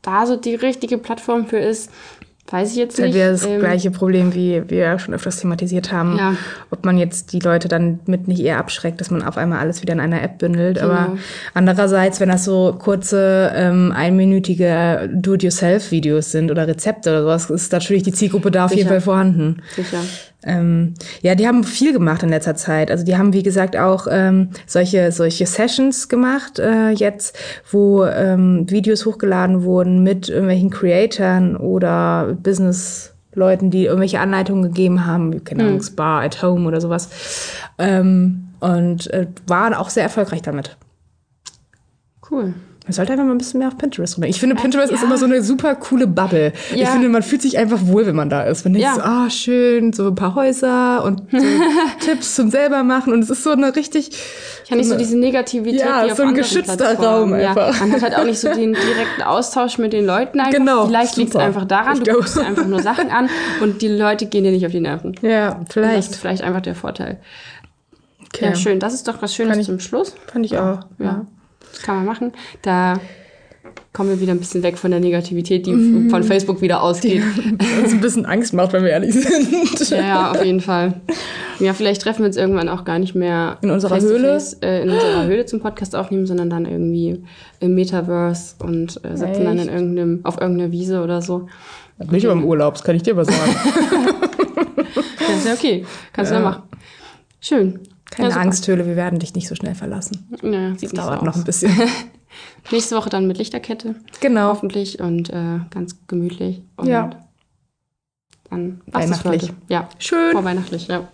da 0.00 0.26
so 0.26 0.36
die 0.36 0.54
richtige 0.54 0.96
Plattform 0.96 1.46
für 1.46 1.58
ist, 1.58 1.90
weiß 2.50 2.70
ich 2.72 2.76
jetzt 2.76 2.98
Das 2.98 3.06
ist 3.06 3.14
nicht. 3.14 3.14
halt 3.14 3.14
wieder 3.14 3.30
das 3.32 3.46
Ähm, 3.46 3.60
gleiche 3.60 3.90
Problem, 3.90 4.34
wie 4.34 4.62
wir 4.68 4.78
ja 4.78 4.98
schon 4.98 5.14
öfters 5.14 5.38
thematisiert 5.40 5.92
haben. 5.92 6.16
Ja. 6.18 6.34
Ob 6.70 6.84
man 6.84 6.98
jetzt 6.98 7.32
die 7.32 7.38
Leute 7.38 7.68
dann 7.68 8.00
mit 8.06 8.28
nicht 8.28 8.40
eher 8.40 8.58
abschreckt, 8.58 9.00
dass 9.00 9.10
man 9.10 9.22
auf 9.22 9.36
einmal 9.36 9.58
alles 9.60 9.82
wieder 9.82 9.92
in 9.94 10.00
einer 10.00 10.22
App 10.22 10.38
bündelt. 10.38 10.78
Genau. 10.80 10.90
Aber 10.92 11.16
andererseits, 11.54 12.20
wenn 12.20 12.28
das 12.28 12.44
so 12.44 12.74
kurze, 12.78 13.52
ähm, 13.54 13.92
einminütige 13.94 15.08
Do-it-yourself-Videos 15.12 16.32
sind 16.32 16.50
oder 16.50 16.66
Rezepte 16.66 17.10
oder 17.10 17.22
sowas, 17.22 17.50
ist 17.50 17.72
natürlich 17.72 18.02
die 18.02 18.12
Zielgruppe 18.12 18.50
da 18.50 18.64
auf 18.66 18.70
jeden 18.70 18.82
Sicher. 18.82 18.90
Fall 18.90 19.00
vorhanden. 19.00 19.62
Sicher. 19.74 19.98
Ähm, 20.44 20.94
ja, 21.20 21.34
die 21.34 21.46
haben 21.46 21.64
viel 21.64 21.92
gemacht 21.92 22.22
in 22.22 22.30
letzter 22.30 22.54
Zeit. 22.54 22.90
Also 22.90 23.04
die 23.04 23.16
haben, 23.16 23.32
wie 23.32 23.42
gesagt, 23.42 23.76
auch 23.76 24.06
ähm, 24.10 24.50
solche, 24.66 25.12
solche 25.12 25.46
Sessions 25.46 26.08
gemacht 26.08 26.58
äh, 26.58 26.90
jetzt, 26.90 27.36
wo 27.70 28.04
ähm, 28.04 28.68
Videos 28.70 29.04
hochgeladen 29.04 29.62
wurden 29.62 30.02
mit 30.02 30.28
irgendwelchen 30.28 30.70
Creatoren 30.70 31.56
oder 31.56 32.36
Business-Leuten, 32.42 33.70
die 33.70 33.84
irgendwelche 33.84 34.20
Anleitungen 34.20 34.62
gegeben 34.62 35.06
haben, 35.06 35.32
wie, 35.32 35.40
keine 35.40 35.64
Ahnung, 35.64 35.82
Spa 35.82 36.22
at 36.22 36.42
Home 36.42 36.66
oder 36.66 36.80
sowas. 36.80 37.10
Ähm, 37.78 38.48
und 38.60 39.10
äh, 39.12 39.26
waren 39.46 39.74
auch 39.74 39.90
sehr 39.90 40.04
erfolgreich 40.04 40.42
damit. 40.42 40.76
Cool. 42.30 42.54
Man 42.86 42.94
sollte 42.94 43.12
einfach 43.12 43.24
mal 43.26 43.32
ein 43.32 43.38
bisschen 43.38 43.58
mehr 43.58 43.68
auf 43.68 43.76
Pinterest 43.76 44.16
rumgehen. 44.16 44.30
Ich 44.30 44.40
finde, 44.40 44.56
Pinterest 44.56 44.90
ist 44.90 45.02
immer 45.04 45.16
so 45.18 45.26
eine 45.26 45.42
super 45.42 45.74
coole 45.76 46.06
Bubble. 46.06 46.52
Ich 46.72 46.78
Ja. 46.80 46.86
finde, 46.88 47.08
man 47.08 47.22
fühlt 47.22 47.42
sich 47.42 47.56
einfach 47.58 47.78
wohl, 47.82 48.06
wenn 48.06 48.16
man 48.16 48.30
da 48.30 48.42
ist. 48.42 48.64
Man 48.64 48.72
denkt 48.72 48.88
Ja. 48.88 48.94
so, 48.94 49.02
ah, 49.02 49.30
schön, 49.30 49.92
so 49.92 50.08
ein 50.08 50.14
paar 50.14 50.34
Häuser 50.34 51.04
und 51.04 51.22
so 51.30 51.38
Tipps 52.04 52.34
zum 52.34 52.50
selber 52.50 52.82
machen. 52.82 53.12
Und 53.12 53.20
es 53.22 53.30
ist 53.30 53.44
so 53.44 53.50
eine 53.50 53.76
richtig, 53.76 54.10
Ich 54.64 54.70
habe 54.70 54.78
nicht 54.80 54.88
so 54.88 54.96
diese 54.96 55.16
Negativität, 55.18 55.80
Ja, 55.80 56.04
die 56.04 56.10
auf 56.10 56.16
so 56.16 56.24
ein 56.24 56.34
geschützter. 56.34 56.94
Raum 56.98 57.38
Ja, 57.38 57.50
einfach. 57.50 57.78
man 57.80 57.92
hat 57.92 58.02
halt 58.02 58.16
auch 58.16 58.24
nicht 58.24 58.40
so 58.40 58.48
den 58.52 58.72
direkten 58.74 59.22
Austausch 59.22 59.78
mit 59.78 59.92
den 59.92 60.06
Leuten 60.06 60.40
einfach. 60.40 60.52
Genau, 60.58 60.86
Vielleicht 60.86 61.16
liegt 61.16 61.30
es 61.30 61.36
einfach 61.36 61.66
daran, 61.66 61.98
Ich 61.98 62.02
du 62.02 62.12
guckst 62.14 62.36
dir 62.36 62.40
einfach 62.46 62.66
nur 62.66 62.80
Sachen 62.82 63.10
an 63.10 63.28
und 63.60 63.82
die 63.82 63.88
Leute 63.88 64.26
gehen 64.26 64.42
dir 64.42 64.52
nicht 64.52 64.64
auf 64.66 64.72
die 64.72 64.80
Nerven. 64.80 65.14
ja, 65.22 65.50
Das 65.50 65.60
ist 65.60 65.72
vielleicht. 65.72 66.16
vielleicht 66.16 66.42
einfach 66.42 66.62
der 66.62 66.74
Vorteil. 66.74 67.18
Okay. 68.34 68.46
Ja, 68.46 68.54
schön. 68.56 68.80
Das 68.80 68.94
ist 68.94 69.06
doch 69.06 69.20
was 69.22 69.34
Schönes 69.34 69.58
ich- 69.58 69.66
zum 69.66 69.80
Schluss. 69.80 70.14
Fand 70.32 70.46
ich 70.46 70.56
auch. 70.58 70.80
Ja, 70.98 71.26
das 71.72 71.82
kann 71.82 71.96
man 71.96 72.04
machen. 72.06 72.32
Da 72.62 73.00
kommen 73.92 74.10
wir 74.10 74.20
wieder 74.20 74.32
ein 74.32 74.38
bisschen 74.38 74.62
weg 74.62 74.78
von 74.78 74.90
der 74.92 75.00
Negativität, 75.00 75.66
die 75.66 75.72
Mhm. 75.72 76.10
von 76.10 76.22
Facebook 76.22 76.60
wieder 76.60 76.82
ausgeht. 76.82 77.22
Was 77.82 77.92
ein 77.92 78.00
bisschen 78.00 78.24
Angst 78.24 78.52
macht, 78.54 78.72
wenn 78.72 78.82
wir 78.84 78.90
ehrlich 78.90 79.14
sind. 79.14 79.90
Ja, 79.90 80.00
ja, 80.00 80.30
auf 80.30 80.44
jeden 80.44 80.60
Fall. 80.60 81.00
Ja, 81.58 81.74
vielleicht 81.74 82.00
treffen 82.02 82.20
wir 82.20 82.26
uns 82.26 82.36
irgendwann 82.36 82.68
auch 82.68 82.84
gar 82.84 82.98
nicht 82.98 83.14
mehr 83.14 83.58
In 83.62 83.70
unserer 83.70 83.96
face 83.96 84.04
Höhle? 84.04 84.28
face, 84.34 84.54
äh, 84.62 84.82
in 84.82 84.90
unserer 84.90 85.24
Höhle 85.26 85.44
zum 85.46 85.60
Podcast 85.60 85.94
aufnehmen, 85.96 86.26
sondern 86.26 86.48
dann 86.50 86.64
irgendwie 86.66 87.22
im 87.58 87.74
Metaverse 87.74 88.54
und 88.64 89.00
äh, 89.04 89.16
sitzen 89.16 89.44
dann 89.44 89.58
in 89.58 89.68
Echt? 89.68 89.70
irgendeinem, 89.72 90.20
auf 90.22 90.40
irgendeiner 90.40 90.70
Wiese 90.72 91.02
oder 91.02 91.20
so. 91.20 91.48
Nicht 92.10 92.26
beim 92.26 92.44
Urlaub, 92.44 92.74
das 92.74 92.82
kann 92.84 92.96
ich 92.96 93.02
dir 93.02 93.16
was 93.16 93.26
sagen. 93.28 93.56
Ja, 95.20 95.36
ist 95.36 95.46
ja 95.46 95.52
okay. 95.54 95.84
Kannst 96.12 96.30
du 96.32 96.34
Ja. 96.36 96.40
ja 96.42 96.48
machen. 96.48 96.62
Schön. 97.40 97.78
Keine 98.10 98.30
ja. 98.30 98.36
Angst, 98.36 98.66
Höhle, 98.66 98.86
wir 98.86 98.96
werden 98.96 99.18
dich 99.18 99.34
nicht 99.34 99.48
so 99.48 99.54
schnell 99.54 99.74
verlassen. 99.74 100.28
Ja, 100.42 100.70
sieht 100.70 100.92
nicht 100.92 100.98
Dauert 100.98 101.20
so 101.20 101.26
noch 101.26 101.36
ein 101.36 101.44
bisschen. 101.44 101.72
Nächste 102.70 102.96
Woche 102.96 103.10
dann 103.10 103.26
mit 103.26 103.38
Lichterkette, 103.38 103.96
genau. 104.20 104.48
hoffentlich, 104.48 105.00
und 105.00 105.30
äh, 105.30 105.60
ganz 105.70 105.96
gemütlich. 106.06 106.62
Und 106.76 106.86
Ja. 106.86 107.10
Dann 108.50 108.80
das 108.86 109.04
Weihnachtlich. 109.04 109.52
Ja, 109.68 109.88
Schön. 109.98 110.32
vorweihnachtlich, 110.32 110.88
ja. 110.88 111.08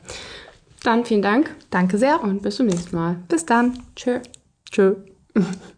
Dann 0.82 1.04
vielen 1.04 1.22
Dank 1.22 1.54
Danke 1.70 1.98
sehr. 1.98 2.22
und 2.22 2.42
bis 2.42 2.56
zum 2.56 2.66
nächsten 2.66 2.96
Mal. 2.96 3.16
Bis 3.28 3.44
dann. 3.44 3.78
Tschö. 3.94 4.20
Tschö. 4.70 4.94